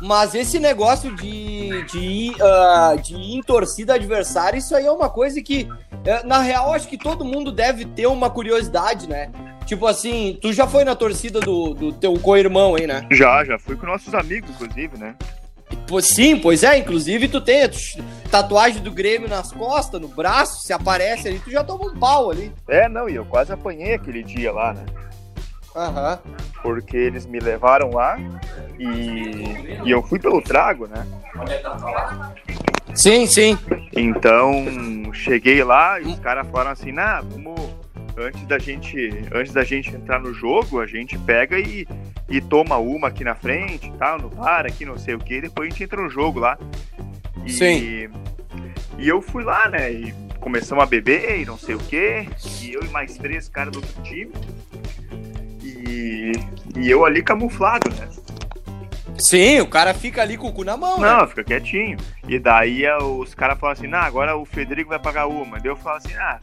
Mas 0.00 0.34
esse 0.34 0.58
negócio 0.58 1.14
de, 1.16 1.82
de, 1.86 1.98
ir, 1.98 2.42
ah, 2.42 2.96
de 3.02 3.14
ir 3.14 3.34
em 3.36 3.42
torcida 3.42 3.94
adversária, 3.94 4.58
isso 4.58 4.74
aí 4.76 4.86
é 4.86 4.90
uma 4.92 5.08
coisa 5.10 5.42
que, 5.42 5.68
eh, 6.04 6.22
na 6.24 6.38
real, 6.40 6.72
acho 6.72 6.86
que 6.88 6.96
todo 6.96 7.24
mundo 7.24 7.50
deve 7.50 7.84
ter 7.84 8.06
uma 8.06 8.30
curiosidade, 8.30 9.08
né? 9.08 9.30
Tipo 9.66 9.86
assim, 9.86 10.38
tu 10.40 10.52
já 10.52 10.66
foi 10.66 10.84
na 10.84 10.94
torcida 10.94 11.40
do, 11.40 11.74
do 11.74 11.92
teu 11.92 12.14
co-irmão 12.20 12.74
aí, 12.76 12.86
né? 12.86 13.06
Já, 13.10 13.44
já 13.44 13.58
fui 13.58 13.76
com 13.76 13.86
nossos 13.86 14.14
amigos, 14.14 14.48
inclusive, 14.50 14.96
né? 14.96 15.14
Sim, 16.02 16.38
pois 16.38 16.62
é, 16.62 16.78
inclusive 16.78 17.28
tu 17.28 17.40
tem 17.40 17.68
tu- 17.68 17.78
tatuagem 18.30 18.82
do 18.82 18.90
Grêmio 18.90 19.28
nas 19.28 19.52
costas, 19.52 20.00
no 20.00 20.08
braço, 20.08 20.62
se 20.62 20.72
aparece 20.72 21.28
ali, 21.28 21.38
tu 21.38 21.50
já 21.50 21.62
toma 21.64 21.86
um 21.86 21.98
pau 21.98 22.30
ali. 22.30 22.52
É, 22.68 22.88
não, 22.88 23.08
e 23.08 23.14
eu 23.14 23.24
quase 23.24 23.52
apanhei 23.52 23.94
aquele 23.94 24.22
dia 24.22 24.52
lá, 24.52 24.72
né? 24.72 24.84
Aham. 25.78 26.18
Porque 26.60 26.96
eles 26.96 27.24
me 27.24 27.38
levaram 27.38 27.90
lá 27.90 28.18
e, 28.78 29.84
e 29.84 29.90
eu 29.90 30.02
fui 30.02 30.18
pelo 30.18 30.42
trago, 30.42 30.88
né? 30.88 31.06
Sim, 32.94 33.26
sim. 33.26 33.56
Então, 33.96 35.12
cheguei 35.12 35.62
lá 35.62 36.00
e 36.00 36.06
os 36.06 36.18
caras 36.18 36.48
falaram 36.48 36.72
assim, 36.72 36.90
nah, 36.90 37.20
vamos. 37.20 37.78
Antes 38.16 38.44
da 38.48 38.58
gente. 38.58 39.24
Antes 39.32 39.52
da 39.52 39.62
gente 39.62 39.94
entrar 39.94 40.18
no 40.18 40.34
jogo, 40.34 40.80
a 40.80 40.86
gente 40.86 41.16
pega 41.18 41.56
e, 41.56 41.86
e 42.28 42.40
toma 42.40 42.76
uma 42.76 43.06
aqui 43.08 43.22
na 43.22 43.36
frente, 43.36 43.92
tal, 43.96 44.18
no 44.18 44.28
bar, 44.28 44.66
aqui 44.66 44.84
não 44.84 44.98
sei 44.98 45.14
o 45.14 45.20
que, 45.20 45.40
depois 45.40 45.68
a 45.68 45.70
gente 45.70 45.84
entra 45.84 46.02
no 46.02 46.10
jogo 46.10 46.40
lá. 46.40 46.58
E, 47.46 47.52
Sim. 47.52 48.10
E 48.98 49.08
eu 49.08 49.22
fui 49.22 49.44
lá, 49.44 49.68
né? 49.68 49.92
E 49.92 50.12
começamos 50.40 50.82
a 50.82 50.86
beber 50.86 51.40
e 51.40 51.44
não 51.44 51.56
sei 51.56 51.76
o 51.76 51.78
que. 51.78 52.28
E 52.60 52.72
eu 52.72 52.82
e 52.82 52.88
mais 52.88 53.16
três 53.16 53.48
caras 53.48 53.72
do 53.72 53.76
outro 53.76 54.02
time. 54.02 54.32
E, 55.98 56.32
e 56.76 56.90
eu 56.90 57.04
ali 57.04 57.22
camuflado, 57.22 57.90
né? 57.94 58.08
Sim, 59.18 59.60
o 59.60 59.66
cara 59.66 59.92
fica 59.92 60.22
ali 60.22 60.36
com 60.36 60.46
o 60.46 60.52
cu 60.52 60.62
na 60.62 60.76
mão, 60.76 61.00
né? 61.00 61.08
Não, 61.10 61.26
fica 61.26 61.42
quietinho. 61.42 61.98
E 62.28 62.38
daí 62.38 62.84
eh, 62.84 62.96
os 62.98 63.34
caras 63.34 63.58
falam 63.58 63.72
assim, 63.72 63.88
nah, 63.88 64.02
agora 64.02 64.36
o 64.36 64.44
Federico 64.44 64.90
vai 64.90 64.98
pagar 64.98 65.26
uma. 65.26 65.58
Daí 65.58 65.70
eu 65.72 65.76
falo 65.76 65.96
assim, 65.96 66.14
ah, 66.14 66.38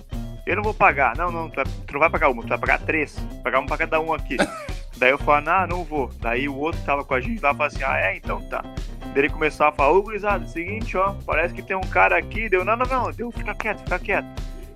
eu 0.46 0.58
não 0.58 0.64
vou 0.64 0.74
pagar. 0.74 1.16
Não, 1.16 1.32
não, 1.32 1.50
tu, 1.50 1.56
vai- 1.56 1.66
tu 1.66 1.94
não 1.94 2.00
vai 2.02 2.10
pagar 2.10 2.30
uma, 2.30 2.42
tu 2.42 2.50
vai 2.50 2.58
pagar 2.58 2.80
três. 2.80 3.16
Pagar 3.42 3.60
uma 3.60 3.68
pra 3.68 3.78
cada 3.78 4.02
um 4.02 4.14
aqui. 4.14 4.36
daí 4.98 5.12
eu 5.12 5.18
falo, 5.18 5.48
ah, 5.50 5.66
não 5.66 5.86
vou. 5.86 6.12
Daí 6.20 6.50
o 6.50 6.56
outro 6.58 6.82
tava 6.86 7.06
com 7.06 7.14
a 7.14 7.22
gente 7.22 7.42
lá 7.42 7.54
fala 7.54 7.68
assim, 7.68 7.84
ah, 7.84 7.98
é, 7.98 8.18
então 8.18 8.42
tá. 8.50 8.62
Daí 8.62 9.20
ele 9.20 9.30
começou 9.30 9.68
a 9.68 9.72
falar, 9.72 9.92
ô 9.94 10.02
gurizada, 10.04 10.46
seguinte, 10.48 10.98
ó, 10.98 11.16
parece 11.26 11.54
que 11.54 11.62
tem 11.62 11.78
um 11.78 11.82
cara 11.82 12.18
aqui. 12.18 12.50
Deu, 12.50 12.66
não, 12.66 12.76
não, 12.76 12.86
não, 12.86 13.12
deu, 13.12 13.32
fica 13.32 13.56
quieto, 13.56 13.80
fica 13.84 14.00
quieto. 14.00 14.28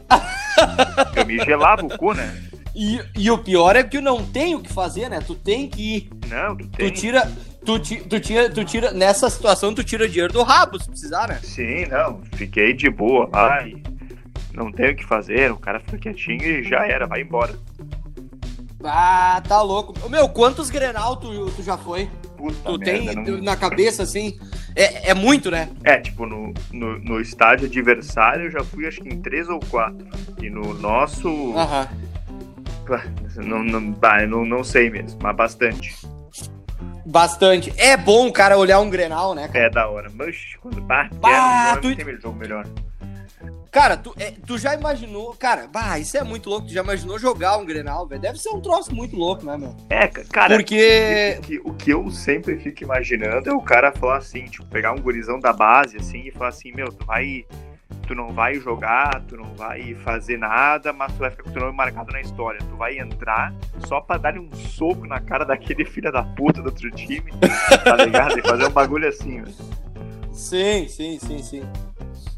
eu 1.17 1.25
me 1.25 1.37
gelava 1.43 1.85
o 1.85 1.97
cu, 1.97 2.13
né? 2.13 2.33
E, 2.75 2.99
e 3.17 3.31
o 3.31 3.37
pior 3.37 3.75
é 3.75 3.83
que 3.83 3.99
não 3.99 4.25
tem 4.25 4.55
o 4.55 4.59
que 4.61 4.71
fazer, 4.71 5.09
né? 5.09 5.19
Tu 5.25 5.35
tem 5.35 5.67
que 5.69 5.95
ir. 5.97 6.09
Não, 6.29 6.55
tu 6.55 6.65
Tu 6.67 6.77
tem. 6.77 6.91
tira. 6.91 7.31
Tu, 7.65 7.79
ti- 7.79 8.01
tu, 8.07 8.19
tira, 8.19 8.49
tu 8.49 8.63
tira. 8.63 8.91
Nessa 8.91 9.29
situação, 9.29 9.73
tu 9.73 9.83
tira 9.83 10.07
dinheiro 10.07 10.31
do 10.31 10.43
rabo, 10.43 10.79
se 10.81 10.87
precisar, 10.89 11.27
né? 11.27 11.39
Sim, 11.43 11.85
não, 11.87 12.21
fiquei 12.35 12.73
de 12.73 12.89
boa 12.89 13.29
e 13.67 13.81
não 14.53 14.71
tem 14.71 14.91
o 14.91 14.95
que 14.95 15.05
fazer, 15.05 15.51
o 15.51 15.57
cara 15.57 15.79
fica 15.79 15.97
quietinho 15.97 16.43
e 16.43 16.63
já 16.63 16.85
era, 16.87 17.05
vai 17.05 17.21
embora. 17.21 17.53
Ah, 18.83 19.41
tá 19.45 19.61
louco. 19.61 19.93
Meu, 20.09 20.29
quantos 20.29 20.69
Grenal 20.69 21.17
tu, 21.17 21.47
tu 21.51 21.61
já 21.63 21.77
foi? 21.77 22.09
Puta 22.37 22.55
Tu 22.63 22.77
merda, 22.79 23.13
tem 23.13 23.33
não- 23.33 23.41
na 23.41 23.57
cabeça, 23.57 24.03
assim? 24.03 24.39
É, 24.73 25.09
é 25.09 25.13
muito, 25.13 25.51
né? 25.51 25.69
É, 25.83 25.99
tipo, 25.99 26.25
no, 26.25 26.53
no, 26.71 26.97
no 26.99 27.19
estádio 27.19 27.67
adversário 27.67 28.45
eu 28.45 28.51
já 28.51 28.63
fui 28.63 28.87
acho 28.87 29.01
que 29.01 29.09
em 29.09 29.21
três 29.21 29.49
ou 29.49 29.59
quatro. 29.59 30.07
E 30.41 30.49
no 30.49 30.73
nosso. 30.75 31.27
Aham. 31.57 31.89
Não, 33.37 33.63
não, 33.63 33.79
não, 34.27 34.45
não 34.45 34.63
sei 34.63 34.89
mesmo, 34.89 35.19
mas 35.21 35.35
bastante. 35.35 35.95
Bastante. 37.05 37.73
É 37.77 37.97
bom 37.97 38.27
o 38.27 38.33
cara 38.33 38.57
olhar 38.57 38.79
um 38.79 38.89
Grenal, 38.89 39.33
né, 39.33 39.47
cara? 39.47 39.65
É 39.65 39.69
da 39.69 39.87
hora. 39.89 40.11
Mas 40.13 40.55
quando 40.61 40.79
bate, 40.81 41.13
Bah, 41.15 41.77
tu- 41.81 41.95
tem 41.95 42.17
jogo 42.19 42.37
melhor. 42.37 42.65
Cara, 43.71 43.95
tu, 43.95 44.13
é, 44.19 44.33
tu 44.45 44.57
já 44.57 44.73
imaginou. 44.73 45.35
Cara, 45.35 45.67
bah, 45.71 45.99
isso 45.99 46.17
é 46.17 46.23
muito 46.23 46.49
louco. 46.49 46.67
Tu 46.67 46.73
já 46.73 46.81
imaginou 46.81 47.19
jogar 47.19 47.57
um 47.57 47.65
Grenal, 47.65 48.07
velho? 48.07 48.21
Deve 48.21 48.39
ser 48.39 48.49
um 48.49 48.59
troço 48.61 48.93
muito 48.93 49.15
louco, 49.15 49.45
né, 49.45 49.57
meu? 49.57 49.75
É, 49.89 50.07
ca- 50.07 50.23
cara. 50.31 50.55
Porque. 50.55 51.37
O 51.37 51.41
que, 51.41 51.59
o 51.65 51.73
que 51.73 51.91
eu 51.93 52.09
sempre 52.11 52.57
fico 52.57 52.83
imaginando 52.83 53.47
é 53.49 53.53
o 53.53 53.61
cara 53.61 53.91
falar 53.91 54.17
assim, 54.17 54.45
tipo, 54.45 54.65
pegar 54.65 54.91
um 54.93 54.99
gurizão 54.99 55.39
da 55.39 55.53
base, 55.53 55.97
assim, 55.97 56.23
e 56.27 56.31
falar 56.31 56.49
assim, 56.49 56.71
meu, 56.73 56.91
tu 56.91 57.05
vai. 57.05 57.45
Tu 58.07 58.15
não 58.15 58.31
vai 58.33 58.55
jogar, 58.55 59.21
tu 59.27 59.37
não 59.37 59.53
vai 59.55 59.93
fazer 60.03 60.37
nada, 60.37 60.91
mas 60.91 61.11
tu 61.13 61.19
vai 61.19 61.29
ficar 61.29 61.43
com 61.43 61.49
o 61.49 61.53
teu 61.53 61.61
nome 61.61 61.75
marcado 61.77 62.11
na 62.11 62.21
história. 62.21 62.59
Tu 62.59 62.75
vai 62.75 62.97
entrar 62.97 63.53
só 63.87 64.01
pra 64.01 64.17
dar 64.17 64.37
um 64.37 64.51
soco 64.53 65.05
na 65.05 65.19
cara 65.19 65.45
daquele 65.45 65.85
filho 65.85 66.11
da 66.11 66.23
puta 66.23 66.61
do 66.61 66.67
outro 66.69 66.89
time, 66.91 67.31
tá 67.83 67.95
ligado? 67.97 68.39
E 68.39 68.41
fazer 68.41 68.65
um 68.67 68.71
bagulho 68.71 69.07
assim, 69.07 69.41
velho. 69.41 69.55
Sim, 70.33 70.87
sim, 70.87 71.19
sim, 71.19 71.43
sim. 71.43 71.63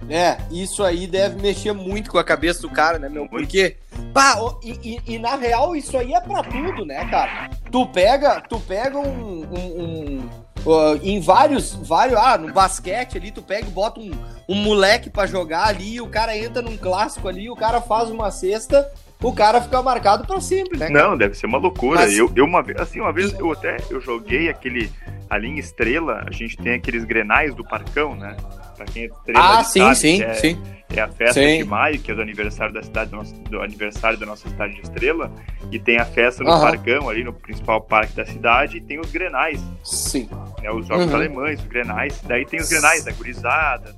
É, 0.09 0.37
isso 0.51 0.83
aí 0.83 1.05
deve 1.07 1.41
mexer 1.41 1.71
muito 1.73 2.09
com 2.11 2.17
a 2.17 2.23
cabeça 2.23 2.61
do 2.63 2.69
cara, 2.69 2.97
né, 2.97 3.07
meu? 3.07 3.27
Porque, 3.29 3.77
pá, 4.13 4.35
e, 4.63 4.71
e- 5.07 5.13
e 5.15 5.19
na 5.19 5.35
real 5.35 5.75
isso 5.75 5.95
aí 5.97 6.13
é 6.13 6.19
pra 6.19 6.43
tudo, 6.43 6.85
né, 6.85 7.05
cara? 7.09 7.49
Tu 7.71 7.85
pega, 7.87 8.41
tu 8.41 8.59
pega 8.59 8.97
um, 8.97 9.43
um- 9.43 9.81
um, 9.83 10.29
ó, 10.65 10.95
em 11.01 11.19
vários, 11.19 11.73
vários, 11.73 12.17
ah, 12.19 12.37
no 12.37 12.53
basquete 12.53 13.17
ali, 13.17 13.31
tu 13.31 13.41
pega 13.41 13.67
e 13.67 13.71
bota 13.71 13.99
um, 13.99 14.11
um 14.47 14.55
moleque 14.55 15.09
pra 15.09 15.25
jogar 15.25 15.67
ali, 15.67 15.99
o 16.01 16.07
cara 16.07 16.37
entra 16.37 16.61
num 16.61 16.77
clássico 16.77 17.27
ali, 17.27 17.49
o 17.49 17.55
cara 17.55 17.81
faz 17.81 18.09
uma 18.09 18.29
cesta, 18.31 18.89
o 19.21 19.31
cara 19.33 19.61
fica 19.61 19.81
marcado 19.81 20.25
pra 20.25 20.39
sempre, 20.41 20.77
né? 20.77 20.87
cara? 20.89 21.09
Não, 21.09 21.17
deve 21.17 21.35
ser 21.35 21.45
uma 21.45 21.57
loucura. 21.57 22.01
Mas- 22.01 22.17
Eu, 22.17 22.31
eu 22.35 22.45
uma 22.45 22.61
vez, 22.63 22.79
assim, 22.79 22.99
uma 22.99 23.13
vez 23.13 23.33
eu 23.37 23.51
até 23.51 23.77
eu 23.89 23.99
joguei 24.01 24.49
aquele 24.49 24.91
ali 25.29 25.47
em 25.47 25.57
Estrela, 25.59 26.23
a 26.27 26.31
gente 26.31 26.57
tem 26.57 26.73
aqueles 26.73 27.03
grenais 27.05 27.53
do 27.55 27.63
Parcão, 27.63 28.15
né? 28.15 28.35
Pra 28.75 28.85
quem 28.85 29.03
é 29.03 29.05
Estrela, 29.05 29.59
Ah, 29.59 29.63
sim, 29.63 29.79
sabe 29.79 29.95
sim, 29.95 30.21
é, 30.23 30.33
sim. 30.33 30.61
É 30.99 31.03
a 31.03 31.07
festa 31.07 31.39
Sim. 31.41 31.57
de 31.57 31.63
maio, 31.63 31.99
que 31.99 32.11
é 32.11 32.15
do 32.15 32.21
aniversário 32.21 32.73
da 32.73 32.81
cidade 32.83 33.11
do, 33.11 33.17
nosso, 33.17 33.33
do 33.33 33.61
aniversário 33.61 34.17
da 34.17 34.25
nossa 34.25 34.47
cidade 34.49 34.73
de 34.75 34.81
Estrela, 34.81 35.31
e 35.71 35.79
tem 35.79 35.97
a 35.97 36.05
festa 36.05 36.43
no 36.43 36.49
Aham. 36.51 36.61
Parcão, 36.61 37.09
ali 37.09 37.23
no 37.23 37.33
principal 37.33 37.81
parque 37.81 38.13
da 38.15 38.25
cidade, 38.25 38.77
e 38.77 38.81
tem 38.81 38.99
os 38.99 39.11
grenais, 39.11 39.59
Sim. 39.83 40.29
né? 40.61 40.69
Os 40.71 40.85
jogos 40.87 41.05
Uhum. 41.07 41.15
alemães, 41.15 41.59
os 41.59 41.65
grenais, 41.67 42.19
daí 42.27 42.45
tem 42.45 42.59
os 42.59 42.69
grenais 42.69 43.03
da 43.03 43.11
gurizada, 43.11 43.95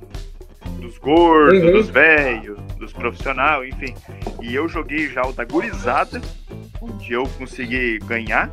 dos 0.79 0.97
gordos, 0.97 1.61
Uhum. 1.63 1.71
dos 1.71 1.89
velhos, 1.89 2.59
dos 2.77 2.93
profissionais, 2.93 3.73
enfim. 3.73 3.93
E 4.41 4.53
eu 4.53 4.67
joguei 4.67 5.09
já 5.09 5.21
o 5.25 5.33
da 5.33 5.43
gurizada, 5.45 6.21
onde 6.81 7.13
eu 7.13 7.23
consegui 7.37 7.99
ganhar. 7.99 8.49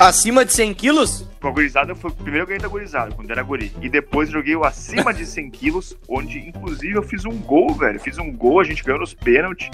Acima 0.00 0.44
de 0.44 0.52
100 0.52 0.74
quilos? 0.74 1.27
Com 1.40 1.48
a 1.48 1.50
gurizada, 1.52 1.94
foi, 1.94 2.10
primeiro 2.10 2.42
eu 2.42 2.46
ganhei 2.46 2.60
da 2.60 2.68
gurizada, 2.68 3.14
quando 3.14 3.30
era 3.30 3.42
guri. 3.42 3.72
E 3.80 3.88
depois 3.88 4.28
joguei 4.28 4.56
o 4.56 4.64
acima 4.64 5.14
de 5.14 5.24
100 5.24 5.50
quilos, 5.50 5.96
onde 6.08 6.38
inclusive 6.40 6.94
eu 6.94 7.02
fiz 7.02 7.24
um 7.24 7.38
gol, 7.38 7.72
velho. 7.74 8.00
Fiz 8.00 8.18
um 8.18 8.32
gol, 8.32 8.60
a 8.60 8.64
gente 8.64 8.82
ganhou 8.82 9.00
nos 9.00 9.14
pênaltis. 9.14 9.70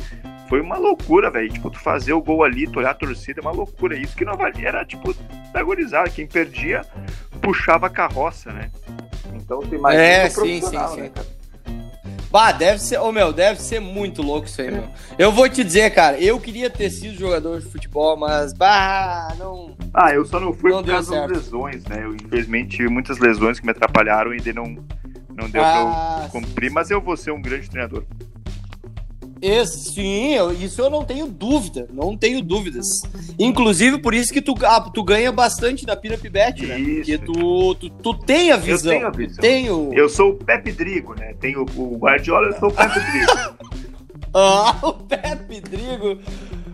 Foi 0.48 0.60
uma 0.60 0.76
loucura, 0.76 1.30
velho. 1.30 1.50
Tipo, 1.50 1.70
tu 1.70 1.78
fazer 1.80 2.12
o 2.12 2.20
gol 2.20 2.44
ali, 2.44 2.66
tu 2.66 2.78
olhar 2.80 2.90
a 2.90 2.94
torcida, 2.94 3.40
é 3.40 3.42
uma 3.42 3.50
loucura. 3.50 3.96
Isso 3.96 4.14
que 4.14 4.26
não 4.26 4.36
valia, 4.36 4.68
era 4.68 4.84
tipo 4.84 5.14
da 5.52 5.62
gurizada. 5.62 6.10
Quem 6.10 6.26
perdia, 6.26 6.82
puxava 7.40 7.86
a 7.86 7.90
carroça, 7.90 8.52
né? 8.52 8.70
Então 9.34 9.60
tem 9.60 9.78
mais 9.78 9.98
É, 9.98 10.26
um 10.26 10.28
sim, 10.28 10.34
profissional, 10.34 10.88
sim, 10.90 11.00
né, 11.00 11.06
sim. 11.06 11.12
cara? 11.12 11.33
Bah, 12.34 12.50
deve 12.50 12.80
ser, 12.80 12.98
ô 12.98 13.12
meu, 13.12 13.32
deve 13.32 13.62
ser 13.62 13.78
muito 13.78 14.20
louco 14.20 14.48
isso 14.48 14.60
aí, 14.60 14.68
meu. 14.68 14.88
Eu 15.16 15.30
vou 15.30 15.48
te 15.48 15.62
dizer, 15.62 15.88
cara, 15.94 16.20
eu 16.20 16.40
queria 16.40 16.68
ter 16.68 16.90
sido 16.90 17.16
jogador 17.16 17.60
de 17.60 17.66
futebol, 17.66 18.16
mas, 18.16 18.52
bah, 18.52 19.32
não. 19.38 19.76
Ah, 19.94 20.12
eu 20.12 20.24
só 20.24 20.40
não 20.40 20.52
fui 20.52 20.72
Não 20.72 20.82
por 20.82 20.90
causa 20.90 21.12
das 21.12 21.20
certo. 21.20 21.32
lesões, 21.32 21.84
né? 21.84 22.02
Eu 22.02 22.12
infelizmente 22.12 22.76
tive 22.76 22.88
muitas 22.88 23.20
lesões 23.20 23.60
que 23.60 23.64
me 23.64 23.70
atrapalharam 23.70 24.34
e 24.34 24.38
daí 24.40 24.52
não, 24.52 24.64
Não 25.32 25.48
deu 25.48 25.62
ah, 25.62 26.16
pra 26.16 26.24
eu 26.24 26.30
cumprir, 26.30 26.72
mas 26.72 26.90
eu 26.90 27.00
vou 27.00 27.16
ser 27.16 27.30
um 27.30 27.40
grande 27.40 27.70
treinador. 27.70 28.02
Esse, 29.44 29.92
sim, 29.92 30.32
eu, 30.32 30.52
isso 30.52 30.80
eu 30.80 30.88
não 30.88 31.04
tenho 31.04 31.26
dúvida, 31.26 31.86
não 31.92 32.16
tenho 32.16 32.40
dúvidas. 32.40 33.02
Inclusive, 33.38 33.98
por 33.98 34.14
isso 34.14 34.32
que 34.32 34.40
tu, 34.40 34.54
ah, 34.64 34.80
tu 34.80 35.04
ganha 35.04 35.30
bastante 35.30 35.86
na 35.86 35.94
Pinup 35.94 36.26
Bet, 36.30 36.64
né? 36.64 36.78
Porque 36.78 37.18
tu, 37.18 37.74
tu, 37.74 37.90
tu 37.90 38.14
tem 38.14 38.52
a 38.52 38.56
visão. 38.56 38.90
Eu 38.90 38.98
tenho 38.98 39.06
a 39.06 39.10
visão. 39.10 39.40
Tenho... 39.42 39.90
Eu 39.92 40.08
sou 40.08 40.30
o 40.30 40.34
Pepe 40.34 40.72
Drigo, 40.72 41.14
né? 41.14 41.34
Tenho 41.38 41.60
o 41.60 41.98
Guardiola, 41.98 42.46
eu 42.46 42.58
sou 42.58 42.70
o 42.70 42.72
Pepe 42.72 42.98
Drigo. 43.00 43.32
ah, 44.32 44.78
o 44.80 44.92
Pepe 44.94 45.60
Drigo. 45.60 46.18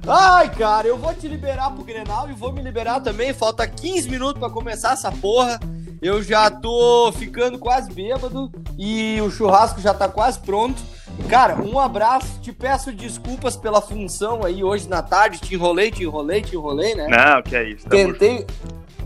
Ai, 0.06 0.48
cara, 0.54 0.86
eu 0.86 0.96
vou 0.96 1.12
te 1.12 1.26
liberar 1.26 1.72
pro 1.72 1.82
Grenal 1.82 2.30
e 2.30 2.34
vou 2.34 2.52
me 2.52 2.62
liberar 2.62 3.00
também. 3.00 3.34
Falta 3.34 3.66
15 3.66 4.08
minutos 4.08 4.38
para 4.38 4.48
começar 4.48 4.92
essa 4.92 5.10
porra. 5.10 5.58
Eu 6.02 6.22
já 6.22 6.50
tô 6.50 7.12
ficando 7.12 7.58
quase 7.58 7.92
bêbado 7.92 8.50
e 8.78 9.20
o 9.20 9.30
churrasco 9.30 9.80
já 9.80 9.92
tá 9.92 10.08
quase 10.08 10.38
pronto. 10.38 10.80
Cara, 11.28 11.56
um 11.56 11.78
abraço. 11.78 12.40
Te 12.40 12.52
peço 12.52 12.90
desculpas 12.92 13.56
pela 13.56 13.82
função 13.82 14.44
aí 14.44 14.64
hoje 14.64 14.88
na 14.88 15.02
tarde. 15.02 15.38
Te 15.38 15.54
enrolei, 15.54 15.90
te 15.90 16.02
enrolei, 16.04 16.40
te 16.40 16.56
enrolei, 16.56 16.94
né? 16.94 17.06
Não, 17.08 17.42
que 17.42 17.54
é 17.54 17.68
isso. 17.68 17.86
Tentei, 17.86 18.46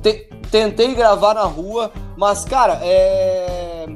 te, 0.00 0.28
tentei 0.50 0.94
gravar 0.94 1.34
na 1.34 1.42
rua, 1.42 1.92
mas, 2.16 2.44
cara, 2.44 2.78
é. 2.82 3.86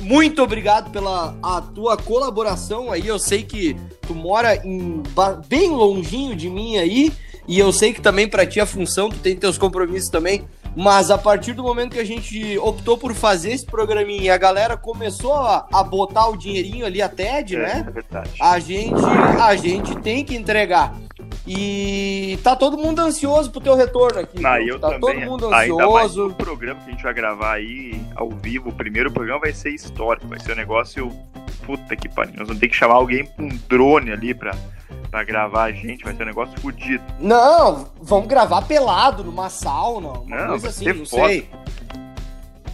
Muito 0.00 0.42
obrigado 0.42 0.90
pela 0.90 1.36
a 1.42 1.60
tua 1.60 1.94
colaboração 1.94 2.90
aí. 2.90 3.06
Eu 3.06 3.18
sei 3.18 3.42
que 3.42 3.76
tu 4.00 4.14
mora 4.14 4.56
em, 4.66 5.02
bem 5.46 5.68
longinho 5.70 6.34
de 6.34 6.48
mim 6.48 6.78
aí. 6.78 7.12
E 7.46 7.58
eu 7.58 7.70
sei 7.70 7.92
que 7.92 8.00
também 8.00 8.26
para 8.26 8.46
ti 8.46 8.60
a 8.60 8.66
função, 8.66 9.10
tu 9.10 9.18
tem 9.18 9.36
teus 9.36 9.58
compromissos 9.58 10.08
também. 10.08 10.46
Mas 10.76 11.10
a 11.10 11.18
partir 11.18 11.52
do 11.52 11.62
momento 11.62 11.92
que 11.92 11.98
a 11.98 12.04
gente 12.04 12.56
optou 12.58 12.96
por 12.96 13.14
fazer 13.14 13.52
esse 13.52 13.66
programinha 13.66 14.22
e 14.22 14.30
a 14.30 14.38
galera 14.38 14.76
começou 14.76 15.34
a, 15.34 15.66
a 15.72 15.82
botar 15.82 16.28
o 16.28 16.36
dinheirinho 16.36 16.86
ali, 16.86 17.02
a 17.02 17.08
TED, 17.08 17.56
é, 17.56 17.58
né? 17.58 17.84
É 17.86 17.90
verdade. 17.90 18.30
A 18.40 18.58
gente, 18.58 19.04
a 19.40 19.56
gente 19.56 19.96
tem 19.96 20.24
que 20.24 20.34
entregar. 20.34 20.94
E 21.46 22.38
tá 22.44 22.54
todo 22.54 22.76
mundo 22.76 23.00
ansioso 23.00 23.50
pro 23.50 23.60
teu 23.60 23.74
retorno 23.74 24.20
aqui. 24.20 24.44
Ah, 24.44 24.60
eu 24.60 24.78
tá 24.78 24.90
também. 24.90 25.00
todo 25.00 25.30
mundo 25.30 25.46
ansioso. 25.46 25.80
Ainda 25.80 25.90
mais 25.90 26.16
o 26.16 26.30
programa 26.30 26.80
que 26.80 26.90
a 26.90 26.92
gente 26.92 27.02
vai 27.02 27.14
gravar 27.14 27.54
aí 27.54 28.00
ao 28.14 28.30
vivo, 28.30 28.68
o 28.68 28.72
primeiro 28.72 29.10
programa 29.10 29.40
vai 29.40 29.52
ser 29.52 29.70
histórico, 29.70 30.28
vai 30.28 30.38
ser 30.38 30.52
um 30.52 30.56
negócio 30.56 31.12
puta 31.70 31.96
que 31.96 32.08
pariu. 32.08 32.34
Nós 32.36 32.48
vamos 32.48 32.60
ter 32.60 32.68
que 32.68 32.76
chamar 32.76 32.94
alguém 32.94 33.24
com 33.24 33.44
um 33.44 33.58
drone 33.68 34.10
ali 34.10 34.34
pra 34.34 34.54
pra 35.10 35.24
gravar 35.24 35.64
a 35.64 35.72
gente, 35.72 36.04
vai 36.04 36.14
ser 36.14 36.22
um 36.22 36.26
negócio 36.26 36.58
fodido. 36.60 37.02
Não, 37.18 37.88
vamos 38.00 38.28
gravar 38.28 38.62
pelado 38.62 39.24
numa 39.24 39.50
sauna, 39.50 40.20
uma 40.20 40.36
não, 40.36 40.48
coisa 40.50 40.68
assim, 40.68 40.92
não 40.92 41.04
foda. 41.04 41.26
sei. 41.26 41.48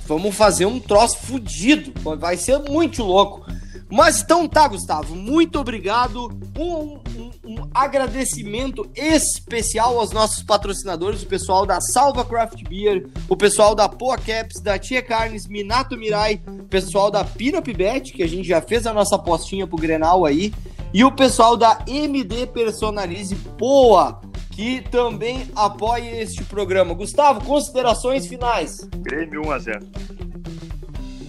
Vamos 0.07 0.37
fazer 0.37 0.67
um 0.67 0.79
troço 0.79 1.19
fudido, 1.19 1.93
vai 2.19 2.37
ser 2.37 2.59
muito 2.59 3.03
louco. 3.03 3.47
Mas 3.91 4.21
então 4.21 4.47
tá, 4.47 4.69
Gustavo, 4.69 5.15
muito 5.15 5.59
obrigado. 5.59 6.27
Um, 6.59 7.01
um, 7.19 7.26
um, 7.47 7.69
agradecimento 7.73 8.91
especial 8.95 9.99
aos 9.99 10.11
nossos 10.11 10.43
patrocinadores, 10.43 11.23
o 11.23 11.27
pessoal 11.27 11.65
da 11.65 11.81
Salva 11.81 12.25
Craft 12.25 12.63
Beer, 12.69 13.07
o 13.29 13.37
pessoal 13.37 13.75
da 13.75 13.89
Poa 13.89 14.19
Caps, 14.19 14.61
da 14.61 14.79
Tia 14.79 15.01
Carnes, 15.01 15.47
Minato 15.47 15.97
Mirai, 15.97 16.43
o 16.47 16.65
pessoal 16.65 17.11
da 17.11 17.25
Pinup 17.25 17.73
Bet, 17.73 18.13
que 18.13 18.23
a 18.23 18.29
gente 18.29 18.49
já 18.49 18.61
fez 18.61 18.87
a 18.87 18.93
nossa 18.93 19.15
apostinha 19.15 19.67
pro 19.67 19.77
Grenal 19.77 20.25
aí, 20.25 20.53
e 20.93 21.05
o 21.05 21.13
pessoal 21.13 21.57
da 21.57 21.79
MD 21.87 22.47
Personalize 22.49 23.35
Poa, 23.57 24.21
que 24.51 24.81
também 24.91 25.51
apoia 25.55 26.23
este 26.23 26.43
programa. 26.45 26.95
Gustavo, 26.95 27.45
considerações 27.45 28.27
finais. 28.27 28.89
Grêmio 29.03 29.43
1x0. 29.43 29.83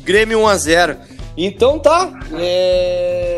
Grêmio 0.03 0.39
1x0. 0.39 0.97
Então 1.35 1.77
tá. 1.77 2.09
É... 2.39 3.36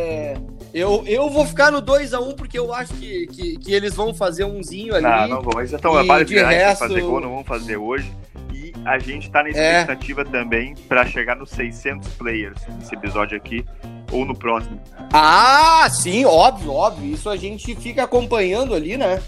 Eu, 0.74 1.04
eu 1.08 1.30
vou 1.30 1.46
ficar 1.46 1.72
no 1.72 1.82
2x1 1.82 2.36
porque 2.36 2.58
eu 2.58 2.74
acho 2.74 2.94
que, 2.94 3.28
que, 3.28 3.58
que, 3.58 3.74
eles 3.74 3.96
vão 3.96 4.14
fazer 4.14 4.44
umzinho 4.44 4.94
ali. 4.94 5.04
Não, 5.04 5.28
não 5.28 5.42
vão. 5.42 5.60
Eles 5.60 5.72
já 5.72 5.78
estão 5.78 5.98
a 5.98 6.24
de 6.24 6.36
resto... 6.36 6.80
fazer 6.80 7.02
gol, 7.02 7.20
não 7.20 7.30
vão 7.36 7.44
fazer 7.44 7.78
hoje. 7.78 8.12
E 8.54 8.74
a 8.86 9.00
gente 9.00 9.30
tá 9.32 9.42
na 9.42 9.50
é. 9.50 9.52
expectativa 9.52 10.22
é. 10.22 10.26
também 10.26 10.76
para 10.88 11.06
chegar 11.06 11.36
nos 11.36 11.50
600 11.52 12.08
players 12.10 12.60
nesse 12.78 12.94
episódio 12.94 13.36
aqui 13.36 13.66
ou 14.12 14.26
no 14.26 14.36
próximo. 14.36 14.80
Ah, 15.12 15.88
sim, 15.90 16.26
óbvio, 16.26 16.74
óbvio. 16.74 17.14
Isso 17.14 17.30
a 17.30 17.36
gente 17.36 17.76
fica 17.76 18.04
acompanhando 18.04 18.76
ali, 18.76 18.98
né? 18.98 19.22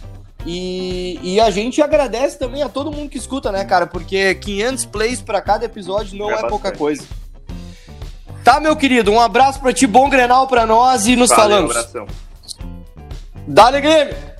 E, 0.45 1.19
e 1.21 1.39
a 1.39 1.49
gente 1.51 1.81
agradece 1.81 2.37
também 2.37 2.63
a 2.63 2.69
todo 2.69 2.91
mundo 2.91 3.09
que 3.09 3.17
escuta, 3.17 3.51
né, 3.51 3.63
cara? 3.63 3.85
Porque 3.85 4.35
500 4.35 4.85
plays 4.85 5.21
para 5.21 5.41
cada 5.41 5.65
episódio 5.65 6.17
não 6.17 6.31
é, 6.31 6.35
é 6.35 6.47
pouca 6.47 6.71
coisa. 6.71 7.03
Tá, 8.43 8.59
meu 8.59 8.75
querido, 8.75 9.11
um 9.11 9.19
abraço 9.19 9.59
pra 9.59 9.71
ti, 9.73 9.85
bom 9.85 10.09
Grenal 10.09 10.47
pra 10.47 10.65
nós 10.65 11.05
e 11.07 11.15
nos 11.15 11.29
Valeu, 11.29 11.45
falamos. 11.45 11.75
Um 11.75 11.79
abração. 11.79 12.07
Dale, 13.47 13.81
Grêmio! 13.81 14.30